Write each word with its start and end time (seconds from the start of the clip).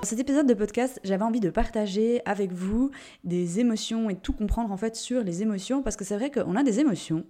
Dans 0.00 0.06
cet 0.06 0.20
épisode 0.20 0.46
de 0.46 0.54
podcast, 0.54 1.00
j'avais 1.02 1.24
envie 1.24 1.40
de 1.40 1.50
partager 1.50 2.22
avec 2.24 2.52
vous 2.52 2.92
des 3.24 3.58
émotions 3.58 4.08
et 4.08 4.14
tout 4.14 4.32
comprendre 4.32 4.70
en 4.70 4.76
fait 4.76 4.94
sur 4.94 5.24
les 5.24 5.42
émotions 5.42 5.82
parce 5.82 5.96
que 5.96 6.04
c'est 6.04 6.16
vrai 6.16 6.30
qu'on 6.30 6.54
a 6.54 6.62
des 6.62 6.78
émotions 6.78 7.24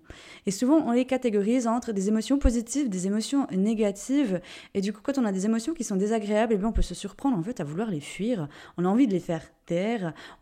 et 0.45 0.51
souvent 0.51 0.77
on 0.87 0.93
les 0.93 1.07
catégorise 1.07 1.67
entre 1.67 1.93
des 1.93 2.09
émotions 2.09 2.39
positives, 2.39 2.91
des 2.91 3.07
émotions 3.07 3.47
négatives 3.53 4.43
et 4.75 4.83
du 4.83 4.93
coup 4.93 5.01
quand 5.03 5.17
on 5.17 5.25
a 5.25 5.33
des 5.33 5.47
émotions 5.47 5.73
qui 5.73 5.83
sont 5.83 5.97
désagréables, 5.97 6.53
et 6.53 6.57
eh 6.57 6.59
bien 6.59 6.69
on 6.69 6.73
peut 6.73 6.83
se 6.83 6.95
surprendre 6.95 7.39
en 7.39 7.43
fait 7.43 7.59
à 7.59 7.65
vouloir 7.65 7.91
les 7.91 8.01
fuir. 8.01 8.49
On 8.77 8.85
a 8.85 8.89
envie 8.89 9.07
de 9.07 9.13
les 9.13 9.21
faire 9.21 9.43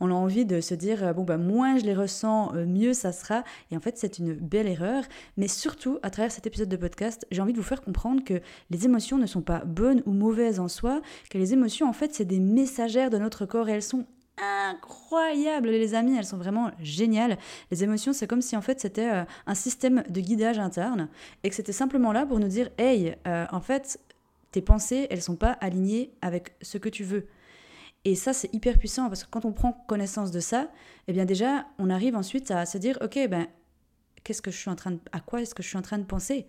on 0.00 0.10
a 0.10 0.14
envie 0.14 0.44
de 0.44 0.60
se 0.60 0.74
dire, 0.74 1.04
euh, 1.04 1.12
bon, 1.12 1.24
ben, 1.24 1.38
moins 1.38 1.78
je 1.78 1.84
les 1.84 1.94
ressens, 1.94 2.54
euh, 2.54 2.66
mieux 2.66 2.92
ça 2.92 3.12
sera. 3.12 3.44
Et 3.70 3.76
en 3.76 3.80
fait, 3.80 3.98
c'est 3.98 4.18
une 4.18 4.34
belle 4.34 4.66
erreur. 4.66 5.04
Mais 5.36 5.48
surtout, 5.48 5.98
à 6.02 6.10
travers 6.10 6.32
cet 6.32 6.46
épisode 6.46 6.68
de 6.68 6.76
podcast, 6.76 7.26
j'ai 7.30 7.42
envie 7.42 7.52
de 7.52 7.58
vous 7.58 7.64
faire 7.64 7.82
comprendre 7.82 8.24
que 8.24 8.40
les 8.70 8.84
émotions 8.84 9.18
ne 9.18 9.26
sont 9.26 9.42
pas 9.42 9.64
bonnes 9.64 10.02
ou 10.06 10.12
mauvaises 10.12 10.60
en 10.60 10.68
soi, 10.68 11.00
que 11.30 11.38
les 11.38 11.52
émotions, 11.52 11.88
en 11.88 11.92
fait, 11.92 12.14
c'est 12.14 12.24
des 12.24 12.40
messagères 12.40 13.10
de 13.10 13.18
notre 13.18 13.46
corps 13.46 13.68
et 13.68 13.72
elles 13.72 13.82
sont 13.82 14.06
incroyables, 14.38 15.70
les 15.70 15.94
amis, 15.94 16.16
elles 16.18 16.26
sont 16.26 16.36
vraiment 16.36 16.70
géniales. 16.80 17.38
Les 17.70 17.84
émotions, 17.84 18.12
c'est 18.12 18.26
comme 18.26 18.42
si 18.42 18.54
en 18.54 18.60
fait 18.60 18.78
c'était 18.78 19.10
euh, 19.10 19.24
un 19.46 19.54
système 19.54 20.04
de 20.10 20.20
guidage 20.20 20.58
interne 20.58 21.08
et 21.42 21.48
que 21.48 21.54
c'était 21.54 21.72
simplement 21.72 22.12
là 22.12 22.26
pour 22.26 22.38
nous 22.38 22.48
dire, 22.48 22.68
hey, 22.76 23.14
en 23.24 23.60
fait, 23.60 23.98
tes 24.50 24.60
pensées, 24.60 25.06
elles 25.10 25.22
sont 25.22 25.36
pas 25.36 25.52
alignées 25.52 26.12
avec 26.20 26.54
ce 26.60 26.76
que 26.76 26.90
tu 26.90 27.02
veux. 27.02 27.26
Et 28.06 28.14
ça, 28.14 28.32
c'est 28.32 28.54
hyper 28.54 28.78
puissant 28.78 29.08
parce 29.08 29.24
que 29.24 29.30
quand 29.30 29.44
on 29.44 29.52
prend 29.52 29.72
connaissance 29.88 30.30
de 30.30 30.38
ça, 30.38 30.70
eh 31.08 31.12
bien 31.12 31.24
déjà, 31.24 31.66
on 31.80 31.90
arrive 31.90 32.14
ensuite 32.14 32.52
à 32.52 32.64
se 32.64 32.78
dire, 32.78 32.96
ok, 33.02 33.18
ben, 33.28 33.48
qu'est-ce 34.22 34.40
que 34.40 34.52
je 34.52 34.56
suis 34.56 34.70
en 34.70 34.76
train 34.76 34.96
à 35.10 35.18
quoi 35.18 35.42
est-ce 35.42 35.56
que 35.56 35.62
je 35.64 35.66
suis 35.66 35.76
en 35.76 35.82
train 35.82 35.98
de 35.98 36.04
penser? 36.04 36.46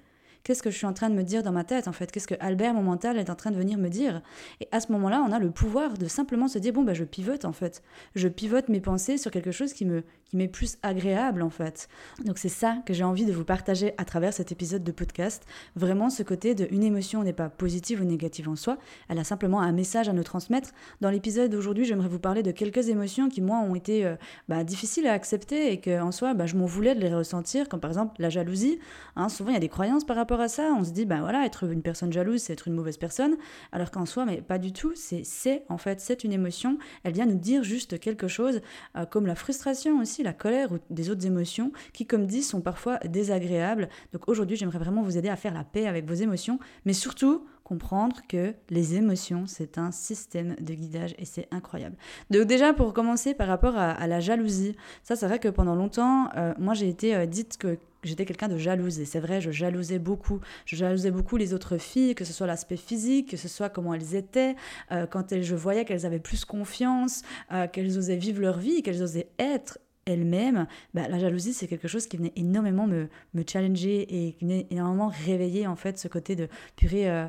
Qu'est-ce 0.47 0.63
que 0.63 0.71
je 0.71 0.77
suis 0.77 0.85
en 0.85 0.93
train 0.93 1.09
de 1.09 1.13
me 1.13 1.23
dire 1.23 1.43
dans 1.43 1.51
ma 1.51 1.65
tête 1.65 1.89
en 1.89 1.91
fait? 1.91 2.09
Qu'est-ce 2.09 2.25
que 2.25 2.35
Albert, 2.39 2.73
mon 2.73 2.81
mental, 2.81 3.17
est 3.17 3.29
en 3.29 3.35
train 3.35 3.51
de 3.51 3.57
venir 3.57 3.77
me 3.77 3.89
dire? 3.89 4.21
Et 4.61 4.69
à 4.71 4.79
ce 4.79 4.93
moment-là, 4.93 5.21
on 5.27 5.33
a 5.33 5.39
le 5.39 5.51
pouvoir 5.51 5.97
de 5.97 6.07
simplement 6.07 6.47
se 6.47 6.57
dire 6.57 6.71
bon, 6.71 6.85
bah, 6.85 6.93
je 6.93 7.03
pivote 7.03 7.43
en 7.43 7.51
fait. 7.51 7.83
Je 8.15 8.29
pivote 8.29 8.69
mes 8.69 8.79
pensées 8.79 9.17
sur 9.17 9.29
quelque 9.29 9.51
chose 9.51 9.73
qui 9.73 9.83
me 9.83 10.05
qui 10.29 10.37
m'est 10.37 10.47
plus 10.47 10.77
agréable 10.83 11.41
en 11.41 11.49
fait. 11.49 11.87
Donc 12.25 12.37
c'est 12.37 12.49
ça 12.49 12.77
que 12.85 12.93
j'ai 12.93 13.03
envie 13.03 13.25
de 13.25 13.31
vous 13.31 13.43
partager 13.43 13.93
à 13.97 14.05
travers 14.05 14.33
cet 14.33 14.51
épisode 14.51 14.83
de 14.83 14.91
podcast. 14.91 15.43
Vraiment 15.75 16.09
ce 16.09 16.23
côté 16.23 16.55
de 16.55 16.67
une 16.71 16.83
émotion 16.83 17.23
n'est 17.23 17.33
pas 17.33 17.49
positive 17.49 18.01
ou 18.01 18.03
négative 18.03 18.49
en 18.49 18.55
soi, 18.55 18.77
elle 19.09 19.19
a 19.19 19.23
simplement 19.23 19.61
un 19.61 19.71
message 19.71 20.09
à 20.09 20.13
nous 20.13 20.23
transmettre. 20.23 20.71
Dans 21.01 21.09
l'épisode 21.09 21.51
d'aujourd'hui, 21.51 21.85
j'aimerais 21.85 22.09
vous 22.09 22.19
parler 22.19 22.43
de 22.43 22.51
quelques 22.51 22.89
émotions 22.89 23.29
qui 23.29 23.41
moi 23.41 23.59
ont 23.59 23.75
été 23.75 24.05
euh, 24.05 24.15
bah, 24.49 24.63
difficiles 24.63 25.07
à 25.07 25.13
accepter 25.13 25.71
et 25.71 25.79
que 25.79 26.01
en 26.01 26.11
soi, 26.11 26.33
bah, 26.33 26.45
je 26.45 26.55
m'en 26.55 26.65
voulais 26.65 26.95
de 26.95 26.99
les 26.99 27.13
ressentir, 27.13 27.69
comme 27.69 27.79
par 27.79 27.91
exemple 27.91 28.15
la 28.19 28.29
jalousie. 28.29 28.79
Hein, 29.15 29.29
souvent 29.29 29.51
il 29.51 29.53
y 29.53 29.57
a 29.57 29.61
des 29.61 29.69
croyances 29.69 30.03
par 30.03 30.15
rapport 30.15 30.36
à 30.39 30.47
ça. 30.47 30.73
On 30.77 30.83
se 30.83 30.91
dit, 30.91 31.05
ben 31.05 31.21
voilà, 31.21 31.45
être 31.45 31.69
une 31.69 31.81
personne 31.81 32.11
jalouse, 32.11 32.41
c'est 32.41 32.53
être 32.53 32.67
une 32.67 32.73
mauvaise 32.73 32.97
personne. 32.97 33.35
Alors 33.71 33.91
qu'en 33.91 34.05
soi, 34.05 34.25
mais 34.25 34.41
pas 34.41 34.57
du 34.57 34.73
tout. 34.73 34.93
C'est, 34.95 35.63
en 35.69 35.77
fait, 35.77 35.99
c'est 35.99 36.23
une 36.23 36.33
émotion. 36.33 36.77
Elle 37.03 37.13
vient 37.13 37.25
nous 37.25 37.37
dire 37.37 37.63
juste 37.63 37.99
quelque 37.99 38.27
chose, 38.27 38.61
euh, 38.95 39.05
comme 39.05 39.27
la 39.27 39.35
frustration 39.35 39.99
aussi, 39.99 40.23
la 40.23 40.33
colère 40.33 40.71
ou 40.71 40.77
des 40.89 41.09
autres 41.09 41.25
émotions, 41.25 41.71
qui, 41.93 42.05
comme 42.05 42.25
dit, 42.25 42.43
sont 42.43 42.61
parfois 42.61 42.97
désagréables. 42.99 43.89
Donc 44.13 44.27
aujourd'hui, 44.27 44.57
j'aimerais 44.57 44.79
vraiment 44.79 45.01
vous 45.01 45.17
aider 45.17 45.29
à 45.29 45.35
faire 45.35 45.53
la 45.53 45.63
paix 45.63 45.87
avec 45.87 46.07
vos 46.07 46.15
émotions, 46.15 46.59
mais 46.85 46.93
surtout 46.93 47.45
comprendre 47.67 48.21
que 48.29 48.53
les 48.69 48.95
émotions, 48.95 49.43
c'est 49.45 49.77
un 49.77 49.91
système 49.91 50.55
de 50.61 50.73
guidage 50.73 51.13
et 51.19 51.25
c'est 51.25 51.49
incroyable. 51.51 51.97
Donc 52.29 52.43
déjà, 52.43 52.71
pour 52.73 52.93
commencer 52.93 53.33
par 53.33 53.49
rapport 53.49 53.75
à, 53.75 54.07
la 54.07 54.21
jalousie, 54.21 54.77
ça 55.03 55.17
c'est 55.17 55.27
vrai 55.27 55.39
que 55.39 55.49
pendant 55.49 55.75
longtemps, 55.75 56.29
euh, 56.37 56.53
moi 56.57 56.73
j'ai 56.73 56.87
été 56.87 57.13
euh, 57.13 57.25
dite 57.25 57.57
que 57.57 57.77
j'étais 58.07 58.25
quelqu'un 58.25 58.47
de 58.47 58.57
jalouse. 58.57 58.99
Et 58.99 59.05
c'est 59.05 59.19
vrai, 59.19 59.41
je 59.41 59.51
jalousais 59.51 59.99
beaucoup. 59.99 60.39
Je 60.65 60.75
jalousais 60.75 61.11
beaucoup 61.11 61.37
les 61.37 61.53
autres 61.53 61.77
filles, 61.77 62.15
que 62.15 62.25
ce 62.25 62.33
soit 62.33 62.47
l'aspect 62.47 62.77
physique, 62.77 63.29
que 63.31 63.37
ce 63.37 63.47
soit 63.47 63.69
comment 63.69 63.93
elles 63.93 64.15
étaient, 64.15 64.55
euh, 64.91 65.05
quand 65.05 65.39
je 65.41 65.55
voyais 65.55 65.85
qu'elles 65.85 66.05
avaient 66.05 66.19
plus 66.19 66.45
confiance, 66.45 67.21
euh, 67.51 67.67
qu'elles 67.67 67.97
osaient 67.97 68.17
vivre 68.17 68.41
leur 68.41 68.57
vie, 68.57 68.81
qu'elles 68.81 69.03
osaient 69.03 69.29
être 69.39 69.79
elles-mêmes, 70.07 70.67
bah, 70.93 71.07
la 71.07 71.19
jalousie, 71.19 71.53
c'est 71.53 71.67
quelque 71.67 71.87
chose 71.87 72.07
qui 72.07 72.17
venait 72.17 72.31
énormément 72.35 72.87
me, 72.87 73.09
me 73.33 73.43
challenger 73.45 74.01
et 74.09 74.33
qui 74.33 74.45
venait 74.45 74.67
énormément 74.71 75.11
réveiller 75.25 75.67
en 75.67 75.75
fait 75.75 75.99
ce 75.99 76.07
côté 76.07 76.35
de 76.35 76.47
purée, 76.75 77.09
euh, 77.09 77.27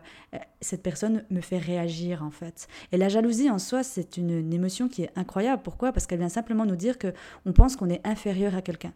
cette 0.60 0.83
personne 0.83 1.25
me 1.31 1.41
fait 1.41 1.59
réagir 1.59 2.22
en 2.22 2.31
fait. 2.31 2.69
Et 2.93 2.97
la 2.97 3.09
jalousie 3.09 3.50
en 3.50 3.59
soi, 3.59 3.83
c'est 3.83 4.16
une, 4.16 4.31
une 4.31 4.53
émotion 4.53 4.89
qui 4.89 5.03
est 5.03 5.10
incroyable. 5.16 5.62
Pourquoi? 5.62 5.93
Parce 5.93 6.06
qu'elle 6.06 6.21
vient 6.21 6.28
simplement 6.28 6.65
nous 6.65 6.77
dire 6.77 6.99
que 6.99 7.12
on 7.45 7.53
pense 7.53 7.77
qu'on 7.77 7.91
est 7.91 8.06
inférieur 8.06 8.55
à 8.55 8.62
quelqu'un. 8.62 8.93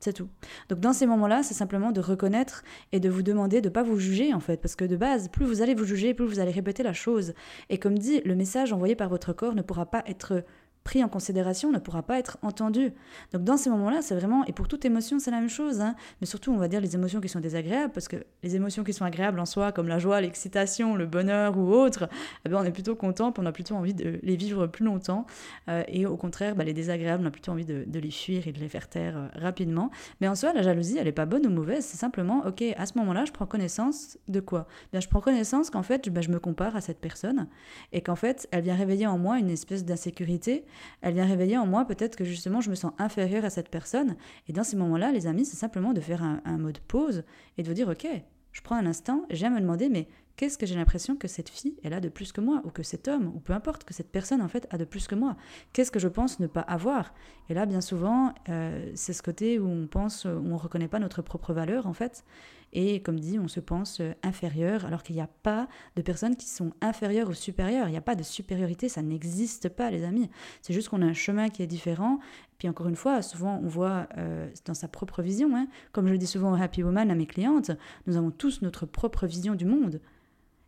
C'est 0.00 0.14
tout. 0.14 0.28
Donc 0.70 0.80
dans 0.80 0.94
ces 0.94 1.04
moments-là, 1.04 1.42
c'est 1.42 1.52
simplement 1.52 1.92
de 1.92 2.00
reconnaître 2.00 2.64
et 2.90 3.00
de 3.00 3.10
vous 3.10 3.22
demander 3.22 3.60
de 3.60 3.68
ne 3.68 3.72
pas 3.72 3.82
vous 3.82 3.98
juger 3.98 4.32
en 4.32 4.40
fait, 4.40 4.56
parce 4.56 4.74
que 4.74 4.86
de 4.86 4.96
base, 4.96 5.28
plus 5.28 5.44
vous 5.44 5.60
allez 5.60 5.74
vous 5.74 5.84
juger, 5.84 6.14
plus 6.14 6.26
vous 6.26 6.40
allez 6.40 6.52
répéter 6.52 6.82
la 6.82 6.94
chose. 6.94 7.34
Et 7.68 7.76
comme 7.76 7.98
dit, 7.98 8.22
le 8.24 8.34
message 8.34 8.72
envoyé 8.72 8.94
par 8.94 9.10
votre 9.10 9.34
corps 9.34 9.54
ne 9.54 9.60
pourra 9.60 9.84
pas 9.84 10.02
être 10.06 10.42
pris 10.84 11.04
en 11.04 11.08
considération 11.08 11.70
ne 11.70 11.78
pourra 11.78 12.02
pas 12.02 12.18
être 12.18 12.38
entendu. 12.42 12.92
Donc 13.32 13.44
dans 13.44 13.56
ces 13.56 13.70
moments-là, 13.70 14.02
c'est 14.02 14.14
vraiment, 14.14 14.44
et 14.46 14.52
pour 14.52 14.68
toute 14.68 14.84
émotion, 14.84 15.18
c'est 15.18 15.30
la 15.30 15.40
même 15.40 15.48
chose, 15.48 15.80
hein. 15.80 15.94
mais 16.20 16.26
surtout 16.26 16.52
on 16.52 16.56
va 16.56 16.68
dire 16.68 16.80
les 16.80 16.94
émotions 16.94 17.20
qui 17.20 17.28
sont 17.28 17.40
désagréables, 17.40 17.92
parce 17.92 18.08
que 18.08 18.16
les 18.42 18.56
émotions 18.56 18.82
qui 18.84 18.92
sont 18.92 19.04
agréables 19.04 19.38
en 19.40 19.46
soi, 19.46 19.72
comme 19.72 19.88
la 19.88 19.98
joie, 19.98 20.20
l'excitation, 20.20 20.96
le 20.96 21.06
bonheur 21.06 21.58
ou 21.58 21.72
autre, 21.72 22.08
eh 22.44 22.48
bien, 22.48 22.58
on 22.58 22.64
est 22.64 22.72
plutôt 22.72 22.94
content, 22.94 23.32
on 23.36 23.46
a 23.46 23.52
plutôt 23.52 23.74
envie 23.74 23.94
de 23.94 24.18
les 24.22 24.36
vivre 24.36 24.66
plus 24.66 24.84
longtemps, 24.84 25.26
euh, 25.68 25.82
et 25.88 26.06
au 26.06 26.16
contraire, 26.16 26.54
bah, 26.54 26.64
les 26.64 26.72
désagréables, 26.72 27.22
on 27.22 27.26
a 27.26 27.30
plutôt 27.30 27.52
envie 27.52 27.64
de, 27.64 27.84
les 27.98 28.10
fuir 28.10 28.48
et 28.48 28.52
de 28.52 28.58
les 28.58 28.68
faire 28.68 28.88
taire 28.88 29.16
euh, 29.16 29.28
rapidement. 29.34 29.90
Mais 30.20 30.28
en 30.28 30.34
soi, 30.34 30.52
la 30.52 30.62
jalousie, 30.62 30.96
elle 30.98 31.04
n'est 31.04 31.12
pas 31.12 31.26
bonne 31.26 31.46
ou 31.46 31.50
mauvaise, 31.50 31.84
c'est 31.84 31.98
simplement, 31.98 32.46
ok, 32.46 32.62
à 32.76 32.86
ce 32.86 32.96
moment-là, 32.98 33.24
je 33.24 33.32
prends 33.32 33.46
connaissance 33.46 34.18
de 34.28 34.40
quoi? 34.40 34.66
Bien, 34.92 35.00
Je 35.00 35.08
prends 35.08 35.20
connaissance 35.20 35.70
qu'en 35.70 35.82
fait, 35.82 36.08
bah, 36.08 36.20
je 36.20 36.30
me 36.30 36.40
compare 36.40 36.76
à 36.76 36.80
cette 36.80 37.00
personne, 37.00 37.48
et 37.92 38.00
qu'en 38.00 38.16
fait, 38.16 38.48
elle 38.50 38.62
vient 38.62 38.76
réveiller 38.76 39.06
en 39.06 39.18
moi 39.18 39.38
une 39.38 39.50
espèce 39.50 39.84
d'insécurité, 39.84 40.64
elle 41.02 41.14
vient 41.14 41.26
réveiller 41.26 41.58
en 41.58 41.66
moi 41.66 41.84
peut-être 41.84 42.16
que 42.16 42.24
justement 42.24 42.60
je 42.60 42.70
me 42.70 42.74
sens 42.74 42.92
inférieure 42.98 43.44
à 43.44 43.50
cette 43.50 43.68
personne. 43.68 44.16
Et 44.48 44.52
dans 44.52 44.64
ces 44.64 44.76
moments-là, 44.76 45.12
les 45.12 45.26
amis, 45.26 45.44
c'est 45.44 45.56
simplement 45.56 45.92
de 45.92 46.00
faire 46.00 46.22
un, 46.22 46.58
mode 46.58 46.78
pause 46.80 47.24
et 47.56 47.62
de 47.62 47.68
vous 47.68 47.74
dire, 47.74 47.88
ok, 47.88 48.06
je 48.52 48.60
prends 48.62 48.76
un 48.76 48.86
instant, 48.86 49.24
j'aime 49.30 49.54
me 49.54 49.60
demander, 49.60 49.88
mais 49.88 50.08
qu'est-ce 50.40 50.56
que 50.56 50.64
j'ai 50.64 50.74
l'impression 50.74 51.16
que 51.16 51.28
cette 51.28 51.50
fille, 51.50 51.76
elle 51.84 51.92
a 51.92 52.00
de 52.00 52.08
plus 52.08 52.32
que 52.32 52.40
moi, 52.40 52.62
ou 52.64 52.70
que 52.70 52.82
cet 52.82 53.08
homme, 53.08 53.30
ou 53.34 53.40
peu 53.40 53.52
importe, 53.52 53.84
que 53.84 53.92
cette 53.92 54.10
personne, 54.10 54.40
en 54.40 54.48
fait, 54.48 54.66
a 54.70 54.78
de 54.78 54.86
plus 54.86 55.06
que 55.06 55.14
moi 55.14 55.36
Qu'est-ce 55.74 55.90
que 55.90 55.98
je 55.98 56.08
pense 56.08 56.40
ne 56.40 56.46
pas 56.46 56.62
avoir? 56.62 57.12
Et 57.50 57.54
là, 57.54 57.66
bien 57.66 57.82
souvent, 57.82 58.32
euh, 58.48 58.90
c'est 58.94 59.12
ce 59.12 59.22
côté 59.22 59.58
où 59.58 59.68
on 59.68 59.86
pense, 59.86 60.24
où 60.24 60.28
on 60.28 60.54
ne 60.54 60.54
reconnaît 60.54 60.88
pas 60.88 60.98
notre 60.98 61.20
propre 61.20 61.52
valeur, 61.52 61.86
en 61.86 61.92
fait. 61.92 62.24
Et 62.72 63.02
comme 63.02 63.20
dit, 63.20 63.38
on 63.38 63.48
se 63.48 63.60
pense 63.60 64.00
euh, 64.00 64.14
inférieur, 64.22 64.86
alors 64.86 65.02
qu'il 65.02 65.14
n'y 65.14 65.20
a 65.20 65.28
pas 65.42 65.68
de 65.96 66.00
personnes 66.00 66.36
qui 66.36 66.48
sont 66.48 66.72
inférieures 66.80 67.28
ou 67.28 67.34
supérieures. 67.34 67.88
Il 67.88 67.92
n'y 67.92 67.98
a 67.98 68.00
pas 68.00 68.14
de 68.14 68.22
supériorité, 68.22 68.88
ça 68.88 69.02
n'existe 69.02 69.68
pas, 69.68 69.90
les 69.90 70.04
amis. 70.04 70.30
C'est 70.62 70.72
juste 70.72 70.88
qu'on 70.88 71.02
a 71.02 71.06
un 71.06 71.12
chemin 71.12 71.50
qui 71.50 71.62
est 71.62 71.66
différent. 71.66 72.18
Puis 72.56 72.66
encore 72.66 72.88
une 72.88 72.96
fois, 72.96 73.20
souvent 73.20 73.60
on 73.62 73.68
voit 73.68 74.08
euh, 74.16 74.48
dans 74.64 74.74
sa 74.74 74.88
propre 74.88 75.20
vision, 75.20 75.54
hein. 75.54 75.66
comme 75.92 76.06
je 76.06 76.12
le 76.12 76.18
dis 76.18 76.26
souvent 76.26 76.52
au 76.52 76.62
Happy 76.62 76.82
Woman 76.82 77.10
à 77.10 77.14
mes 77.14 77.26
clientes, 77.26 77.72
nous 78.06 78.16
avons 78.16 78.30
tous 78.30 78.62
notre 78.62 78.86
propre 78.86 79.26
vision 79.26 79.54
du 79.54 79.66
monde. 79.66 80.00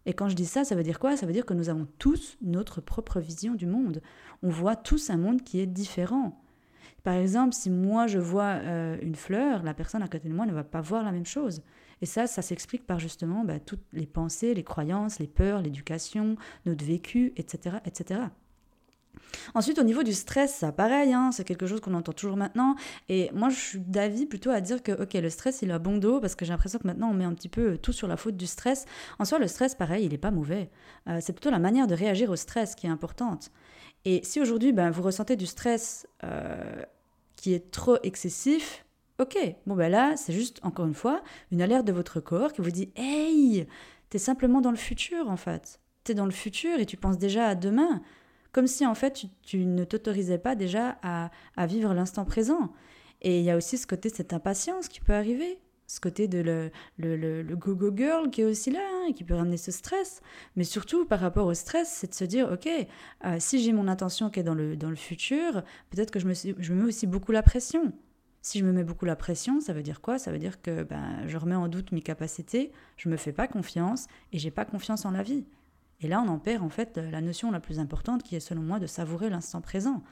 Et 0.07 0.15
quand 0.15 0.29
je 0.29 0.35
dis 0.35 0.47
ça, 0.47 0.65
ça 0.65 0.75
veut 0.75 0.83
dire 0.83 0.99
quoi? 0.99 1.17
Ça 1.17 1.27
veut 1.27 1.33
dire 1.33 1.47
que 1.47 1.55
nous 1.55 1.69
avons 1.69 1.87
tous 1.99 2.37
notre 2.43 2.81
propre 2.81 3.21
vision 3.21 3.55
du 3.55 3.67
monde. 3.67 4.03
On 4.43 4.49
voit 4.49 4.77
tous 4.77 5.11
un 5.11 5.17
monde 5.17 5.43
qui 5.43 5.61
est 5.61 5.67
différent. 5.67 6.43
Par 7.03 7.15
exemple, 7.15 7.55
si 7.55 7.71
moi 7.71 8.07
je 8.07 8.19
vois 8.19 8.61
euh, 8.63 8.97
une 9.03 9.17
fleur, 9.17 9.63
la 9.63 9.75
personne 9.75 10.03
à 10.03 10.09
côté 10.09 10.29
de 10.29 10.35
moi 10.35 10.47
ne 10.47 10.53
va 10.53 10.65
pas 10.65 10.81
voir 10.81 11.03
la 11.03 11.13
même 11.13 11.27
chose. 11.27 11.63
Et 12.01 12.07
ça, 12.07 12.27
ça 12.27 12.43
s'explique 12.43 12.87
par 12.87 12.99
justement 12.99 13.45
bah, 13.45 13.61
toutes 13.61 13.85
les 13.93 14.07
pensées, 14.07 14.55
les 14.55 14.65
croyances, 14.65 15.19
les 15.19 15.27
peurs, 15.27 15.63
l'éducation, 15.63 16.37
notre 16.67 16.85
vécu, 16.85 17.33
etc., 17.37 17.77
etc. 17.85 18.21
Ensuite, 19.55 19.79
au 19.79 19.83
niveau 19.83 20.03
du 20.03 20.13
stress, 20.13 20.55
ça 20.55 20.73
pareil, 20.73 21.13
hein, 21.13 21.31
c'est 21.33 21.45
quelque 21.45 21.67
chose 21.67 21.81
qu'on 21.81 21.95
entend 21.95 22.13
toujours 22.13 22.37
maintenant. 22.37 22.77
Et 23.09 23.31
moi, 23.35 23.49
je 23.49 23.57
suis 23.57 23.79
d'avis 23.81 24.27
plutôt 24.27 24.51
à 24.51 24.61
dire 24.61 24.83
que, 24.83 24.93
ok, 24.93 25.15
le 25.15 25.31
stress, 25.31 25.63
il 25.63 25.71
a 25.71 25.79
bon 25.79 25.99
dos, 25.99 26.21
parce 26.21 26.35
que 26.35 26.45
j'ai 26.45 26.53
l'impression 26.53 26.79
que 26.79 26.87
maintenant, 26.87 27.11
on 27.11 27.15
met 27.15 27.25
un 27.25 27.35
petit 27.35 27.49
peu 27.49 27.79
tout 27.79 27.93
sur 27.93 28.09
la 28.09 28.17
faute 28.17 28.37
du 28.37 28.47
stress. 28.47 28.85
En 29.19 29.25
soi, 29.25 29.39
le 29.39 29.49
stress, 29.49 29.75
pareil, 29.75 30.05
il 30.05 30.11
n'est 30.13 30.19
pas 30.19 30.31
mauvais. 30.31 30.71
Euh, 31.09 31.19
c'est 31.21 31.33
plutôt 31.33 31.51
la 31.51 31.59
manière 31.59 31.87
de 31.87 31.95
réagir 31.95 32.31
au 32.31 32.37
stress 32.37 32.75
qui 32.75 32.87
est 32.87 32.91
importante. 32.91 33.51
Et 34.05 34.21
si 34.25 34.41
aujourd'hui, 34.41 34.73
ben, 34.73 34.91
vous 34.91 35.03
ressentez 35.03 35.37
du 35.37 35.47
stress 35.47 36.07
euh, 36.25 36.83
qui 37.37 37.55
est 37.55 37.71
trop 37.71 37.99
excessif, 38.03 38.85
Ok, 39.19 39.37
bon 39.67 39.77
ben 39.77 39.89
là, 39.89 40.17
c'est 40.17 40.33
juste, 40.33 40.59
encore 40.65 40.87
une 40.87 40.95
fois, 40.95 41.23
une 41.53 41.63
alerte 41.63 41.87
de 41.87 41.93
votre 41.93 42.19
corps 42.19 42.53
qui 42.53 42.61
vous 42.61 42.71
dit 42.71 42.91
Hey, 42.97 43.69
t'es 44.11 44.19
simplement 44.19 44.61
dans 44.61 44.71
le 44.73 44.77
futur 44.77 45.31
en 45.31 45.37
fait. 45.37 45.79
T'es 46.03 46.15
dans 46.15 46.25
le 46.25 46.33
futur 46.33 46.81
et 46.81 46.87
tu 46.87 46.97
penses 46.97 47.19
déjà 47.19 47.47
à 47.47 47.55
demain. 47.55 48.03
Comme 48.53 48.67
si 48.67 48.87
en 48.87 48.95
fait 48.95 49.25
tu, 49.43 49.65
ne 49.65 49.85
t'autorisais 49.85 50.39
pas 50.39 50.55
déjà 50.55 50.99
à, 51.03 51.31
vivre 51.67 51.95
l'instant 51.95 52.25
présent. 52.25 52.73
Et 53.23 53.39
il 53.39 53.45
y 53.45 53.51
a 53.51 53.57
aussi 53.57 53.79
ce 53.79 53.87
côté, 53.87 54.09
cette 54.09 54.33
impatience 54.33 54.89
qui 54.89 55.01
peut 55.01 55.15
arriver 55.15 55.59
ce 55.87 56.01
côté 56.01 56.27
de 56.27 56.39
le, 56.39 56.71
le, 56.97 57.43
le, 57.43 57.57
go-go 57.57 57.93
girl 57.95 58.31
qui 58.31 58.41
est 58.41 58.45
aussi 58.45 58.71
là, 58.71 58.81
hein, 58.81 59.09
et 59.09 59.13
qui 59.13 59.25
peut 59.25 59.35
ramener 59.35 59.59
ce 59.59 59.71
stress. 59.71 60.23
Mais 60.57 60.65
surtout, 60.65 61.05
par 61.05 61.21
rapport 61.21 61.47
au 61.47 61.53
stress, 61.53 61.89
c'est 61.91 62.09
de 62.09 62.15
se 62.15 62.25
dire, 62.25 62.51
OK, 62.51 62.67
euh, 62.67 63.37
si 63.39 63.63
j'ai 63.63 63.75
mon 63.75 63.89
intention 63.89 64.31
qui 64.31 64.41
est 64.41 64.43
dans 64.43 64.55
le, 64.55 64.75
dans 64.75 64.89
le 64.89 64.97
futur, 64.97 65.63
peut-être 65.91 66.11
que 66.11 66.19
je 66.19 66.27
me, 66.27 66.33
je 66.35 66.73
mets 66.73 66.85
aussi 66.85 67.07
beaucoup 67.07 67.31
la 67.31 67.43
pression. 67.43 67.93
Si 68.41 68.59
je 68.59 68.65
me 68.65 68.73
mets 68.73 68.85
beaucoup 68.85 69.05
la 69.05 69.17
pression, 69.17 69.61
ça 69.61 69.73
veut 69.73 69.83
dire 69.83 70.01
quoi? 70.01 70.19
Ça 70.19 70.33
veut 70.33 70.39
dire 70.39 70.63
que 70.63 70.83
ben, 70.83 71.29
je 71.29 71.37
remets 71.37 71.55
en 71.55 71.69
doute 71.69 71.93
mes 71.93 72.01
capacités, 72.01 72.73
je 72.97 73.09
me 73.09 73.17
fais 73.17 73.33
pas 73.33 73.47
confiance 73.47 74.07
et 74.33 74.39
j'ai 74.39 74.51
pas 74.51 74.65
confiance 74.65 75.05
en 75.05 75.11
la 75.11 75.23
vie. 75.23 75.45
Et 76.03 76.09
là, 76.09 76.21
on 76.21 76.29
en 76.29 76.39
perd 76.39 76.63
en 76.63 76.69
fait 76.69 76.99
la 76.99 77.21
notion 77.21 77.51
la 77.51 77.61
plus 77.61 77.79
importante 77.79 78.23
qui 78.23 78.37
est 78.37 78.41
selon 78.41 78.63
moi 78.63 78.81
de 78.81 78.87
savourer 78.87 79.31
l'instant 79.31 79.61
présent. 79.61 80.03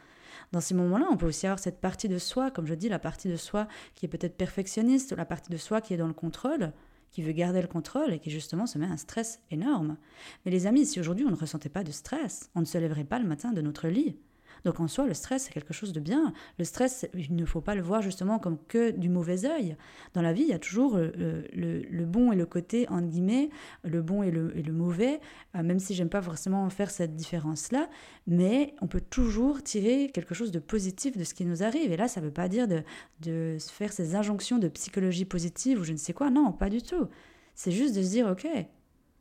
Dans 0.53 0.61
ces 0.61 0.75
moments-là, 0.75 1.07
on 1.11 1.17
peut 1.17 1.27
aussi 1.27 1.47
avoir 1.47 1.59
cette 1.59 1.81
partie 1.81 2.09
de 2.09 2.19
soi, 2.19 2.51
comme 2.51 2.67
je 2.67 2.75
dis, 2.75 2.89
la 2.89 2.99
partie 2.99 3.29
de 3.29 3.37
soi 3.37 3.67
qui 3.95 4.07
est 4.07 4.09
peut-être 4.09 4.37
perfectionniste, 4.37 5.13
la 5.13 5.25
partie 5.25 5.51
de 5.51 5.57
soi 5.57 5.81
qui 5.81 5.95
est 5.95 5.97
dans 5.97 6.07
le 6.07 6.15
contrôle, 6.15 6.73
qui 7.11 7.23
veut 7.23 7.33
garder 7.33 7.61
le 7.61 7.69
contrôle 7.69 8.13
et 8.13 8.21
qui 8.21 8.31
justement 8.31 8.67
se 8.67 8.79
met 8.79 8.87
un 8.87 8.97
stress 8.97 9.41
énorme. 9.51 9.97
Mais 10.45 10.53
les 10.53 10.67
amis, 10.67 10.87
si 10.87 11.01
aujourd'hui 11.01 11.27
on 11.27 11.31
ne 11.31 11.37
ressentait 11.37 11.69
pas 11.69 11.85
de 11.85 11.91
stress, 11.91 12.51
on 12.55 12.61
ne 12.61 12.67
se 12.67 12.79
lèverait 12.79 13.05
pas 13.05 13.19
le 13.19 13.27
matin 13.27 13.53
de 13.53 13.61
notre 13.61 13.89
lit. 13.89 14.17
Donc 14.65 14.81
en 14.81 14.89
soi, 14.89 15.07
le 15.07 15.15
stress, 15.15 15.45
c'est 15.45 15.53
quelque 15.53 15.73
chose 15.73 15.93
de 15.93 16.01
bien. 16.01 16.33
Le 16.59 16.65
stress, 16.65 17.07
il 17.15 17.35
ne 17.35 17.45
faut 17.45 17.61
pas 17.61 17.75
le 17.75 17.83
voir 17.83 18.03
justement 18.03 18.39
comme 18.39 18.59
que 18.69 18.91
du 18.91 19.09
mauvais 19.09 19.45
œil. 19.45 19.77
Dans 20.15 20.23
la 20.23 20.33
vie, 20.33 20.43
il 20.43 20.49
y 20.49 20.53
a 20.53 20.59
toujours 20.59 20.97
le, 20.97 21.45
le, 21.53 22.05
bon 22.05 22.33
et 22.33 22.37
le 22.37 22.47
côté, 22.47 22.89
entre 22.89 23.09
guillemets, 23.09 23.51
le 23.85 24.03
bon 24.03 24.23
et 24.23 24.31
le, 24.31 24.57
et 24.57 24.63
le 24.63 24.73
mauvais, 24.73 25.21
euh, 25.57 25.63
même 25.63 25.79
si 25.79 25.95
j'aime 25.95 26.09
pas 26.09 26.23
forcément 26.23 26.69
faire 26.71 26.91
cette 26.91 27.15
différence-là, 27.15 27.89
mais 28.27 28.75
on 28.81 28.87
peut 28.87 29.01
toujours 29.01 29.63
tirer 29.63 30.11
quelque 30.13 30.35
chose 30.35 30.51
de 30.51 30.59
positif 30.59 31.17
de 31.17 31.25
ce 31.25 31.35
qui 31.35 31.45
nous 31.45 31.63
arrive. 31.63 31.93
Et 31.93 31.97
là, 31.97 32.09
ça 32.09 32.21
ne 32.21 32.27
veut 32.27 32.33
pas 32.33 32.49
dire 32.49 32.69
de, 32.69 32.83
de 33.21 33.57
faire 33.61 33.93
ces 33.93 34.15
injonctions 34.15 34.59
de 34.59 34.69
psychologie 34.69 35.25
positive 35.25 35.81
ou 35.81 35.85
je 35.85 35.93
ne 35.93 35.99
sais 35.99 36.13
quoi. 36.13 36.31
Non, 36.31 36.53
pas 36.53 36.69
du 36.69 36.83
tout. 36.83 37.09
C'est 37.55 37.73
juste 37.73 37.95
de 37.95 38.03
se 38.03 38.09
dire, 38.09 38.27
OK, 38.27 38.47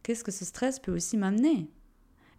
qu'est-ce 0.04 0.24
que 0.24 0.32
ce 0.32 0.46
stress 0.46 0.80
peut 0.80 0.94
aussi 0.94 1.18
m'amener? 1.18 1.70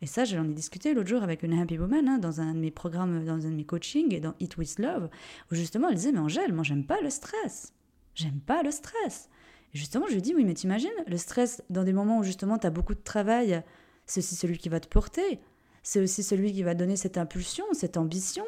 Et 0.03 0.07
ça, 0.07 0.25
j'en 0.25 0.45
ai 0.45 0.55
discuté 0.55 0.95
l'autre 0.95 1.09
jour 1.09 1.23
avec 1.23 1.43
une 1.43 1.59
happy 1.59 1.79
woman 1.79 2.09
hein, 2.09 2.19
dans 2.19 2.41
un 2.41 2.55
de 2.55 2.61
mes 2.61 2.71
programmes, 2.71 3.25
dans 3.25 3.47
un 3.47 3.51
de 3.51 3.55
mes 3.55 3.65
coachings 3.65 4.15
et 4.15 4.21
dans 4.21 4.35
Eat 4.41 4.57
with 4.57 4.79
Love, 4.79 5.11
où 5.51 5.55
justement 5.55 5.89
elle 5.89 5.97
disait 5.97 6.13
Mais 6.13 6.21
Angèle, 6.21 6.53
moi 6.53 6.65
j'aime 6.65 6.85
pas 6.85 7.01
le 7.03 7.11
stress. 7.11 7.75
J'aime 8.15 8.41
pas 8.41 8.63
le 8.63 8.71
stress. 8.71 9.29
Et 9.75 9.79
justement, 9.79 10.07
je 10.09 10.15
lui 10.15 10.23
dis 10.23 10.35
Oui, 10.35 10.45
mais 10.45 10.55
t'imagines, 10.55 10.91
le 11.07 11.17
stress 11.19 11.63
dans 11.69 11.85
des 11.85 11.93
moments 11.93 12.19
où 12.19 12.23
justement 12.23 12.59
tu 12.59 12.67
as 12.67 12.71
beaucoup 12.71 12.95
de 12.95 13.03
travail, 13.03 13.63
c'est 14.07 14.21
aussi 14.21 14.35
celui 14.35 14.57
qui 14.57 14.71
va 14.71 14.81
te 14.81 14.89
porter. 14.89 15.41
C'est 15.83 16.01
aussi 16.01 16.23
celui 16.23 16.53
qui 16.53 16.63
va 16.63 16.75
donner 16.75 16.97
cette 16.97 17.19
impulsion, 17.19 17.65
cette 17.73 17.97
ambition. 17.97 18.45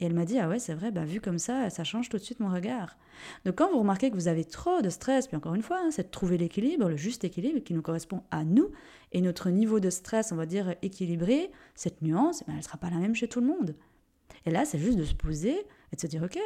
Et 0.00 0.06
elle 0.06 0.14
m'a 0.14 0.24
dit, 0.24 0.38
ah 0.38 0.48
ouais, 0.48 0.58
c'est 0.58 0.72
vrai, 0.72 0.90
bah, 0.90 1.04
vu 1.04 1.20
comme 1.20 1.38
ça, 1.38 1.68
ça 1.68 1.84
change 1.84 2.08
tout 2.08 2.16
de 2.16 2.22
suite 2.22 2.40
mon 2.40 2.50
regard. 2.50 2.96
Donc 3.44 3.56
quand 3.56 3.70
vous 3.70 3.78
remarquez 3.78 4.10
que 4.10 4.14
vous 4.14 4.28
avez 4.28 4.44
trop 4.46 4.80
de 4.80 4.88
stress, 4.88 5.26
puis 5.26 5.36
encore 5.36 5.54
une 5.54 5.62
fois, 5.62 5.78
hein, 5.78 5.90
c'est 5.90 6.04
de 6.04 6.10
trouver 6.10 6.38
l'équilibre, 6.38 6.88
le 6.88 6.96
juste 6.96 7.22
équilibre 7.24 7.60
qui 7.60 7.74
nous 7.74 7.82
correspond 7.82 8.22
à 8.30 8.44
nous, 8.44 8.70
et 9.12 9.20
notre 9.20 9.50
niveau 9.50 9.78
de 9.78 9.90
stress, 9.90 10.32
on 10.32 10.36
va 10.36 10.46
dire, 10.46 10.74
équilibré, 10.80 11.50
cette 11.74 12.00
nuance, 12.00 12.42
ben, 12.46 12.52
elle 12.54 12.58
ne 12.58 12.64
sera 12.64 12.78
pas 12.78 12.88
la 12.88 12.96
même 12.96 13.14
chez 13.14 13.28
tout 13.28 13.40
le 13.40 13.46
monde. 13.46 13.76
Et 14.46 14.50
là, 14.50 14.64
c'est 14.64 14.78
juste 14.78 14.98
de 14.98 15.04
se 15.04 15.14
poser 15.14 15.66
et 15.92 15.96
de 15.96 16.00
se 16.00 16.06
dire, 16.06 16.22
ok, 16.22 16.38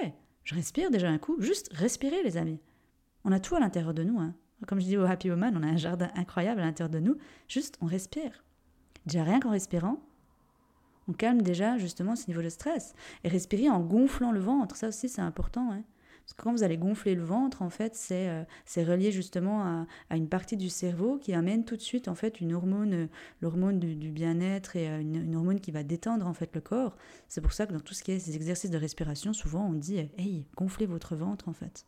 je 0.43 0.55
respire 0.55 0.91
déjà 0.91 1.09
un 1.09 1.19
coup, 1.19 1.41
juste 1.41 1.71
respirer 1.73 2.23
les 2.25 2.37
amis. 2.37 2.59
On 3.25 3.31
a 3.31 3.39
tout 3.39 3.55
à 3.55 3.61
l'intérieur 3.61 3.95
de 3.95 4.03
nous. 4.03 4.19
Hein. 4.19 4.35
Comme 4.67 4.81
je 4.81 4.87
dis 4.87 4.97
au 4.97 5.05
Happy 5.05 5.31
Woman, 5.31 5.57
on 5.57 5.63
a 5.63 5.67
un 5.67 5.77
jardin 5.77 6.11
incroyable 6.17 6.61
à 6.61 6.65
l'intérieur 6.65 6.91
de 6.91 6.99
nous, 6.99 7.17
juste 7.49 7.79
on 7.81 7.87
respire. 7.87 8.45
Déjà 9.07 9.23
rien 9.23 9.39
qu'en 9.39 9.51
respirant, 9.51 10.03
on 11.09 11.13
calme 11.13 11.43
déjà 11.43 11.79
justement 11.79 12.17
ce 12.17 12.27
niveau 12.29 12.43
de 12.43 12.49
stress. 12.49 12.95
Et 13.25 13.29
respirer 13.29 13.69
en 13.69 13.81
gonflant 13.81 14.33
le 14.33 14.41
ventre, 14.41 14.77
ça 14.77 14.89
aussi 14.89 15.09
c'est 15.09 15.23
important. 15.23 15.73
Hein. 15.73 15.83
Parce 16.25 16.33
que 16.33 16.43
quand 16.43 16.53
vous 16.53 16.63
allez 16.63 16.79
gonfler 16.79 17.15
le 17.15 17.23
ventre, 17.23 17.61
en 17.61 17.69
fait, 17.69 17.95
c'est 17.95 18.29
euh, 18.31 18.45
relié 18.77 19.13
justement 19.13 19.87
à, 20.09 20.17
une 20.17 20.29
partie 20.29 20.57
du 20.57 20.71
cerveau 20.71 21.19
qui 21.19 21.35
amène 21.35 21.67
tout 21.67 21.77
de 21.77 21.83
suite 21.83 22.09
en 22.09 22.15
fait 22.15 22.41
une 22.41 22.55
hormone, 22.55 23.09
l'hormone 23.43 23.79
du, 23.79 24.11
bien-être 24.11 24.77
et 24.77 24.89
euh, 24.89 25.01
une, 25.01 25.37
hormone 25.37 25.61
qui 25.61 25.71
va 25.71 25.83
détendre 25.83 26.27
en 26.27 26.33
fait 26.33 26.55
le 26.55 26.63
corps. 26.63 26.97
C'est 27.29 27.43
pour 27.43 27.53
ça 27.53 27.67
que 27.67 27.75
dans 27.75 27.81
tout 27.81 27.93
ce 27.93 28.03
qui 28.03 28.13
est 28.13 28.19
ces 28.19 28.37
exercices 28.37 28.71
de 28.71 28.79
respiration, 28.79 29.35
souvent 29.35 29.67
on 29.67 29.75
dit 29.75 29.99
hey 30.17 30.47
gonflez 30.57 30.87
votre 30.87 31.15
ventre 31.15 31.49
en 31.51 31.53
fait. 31.53 31.85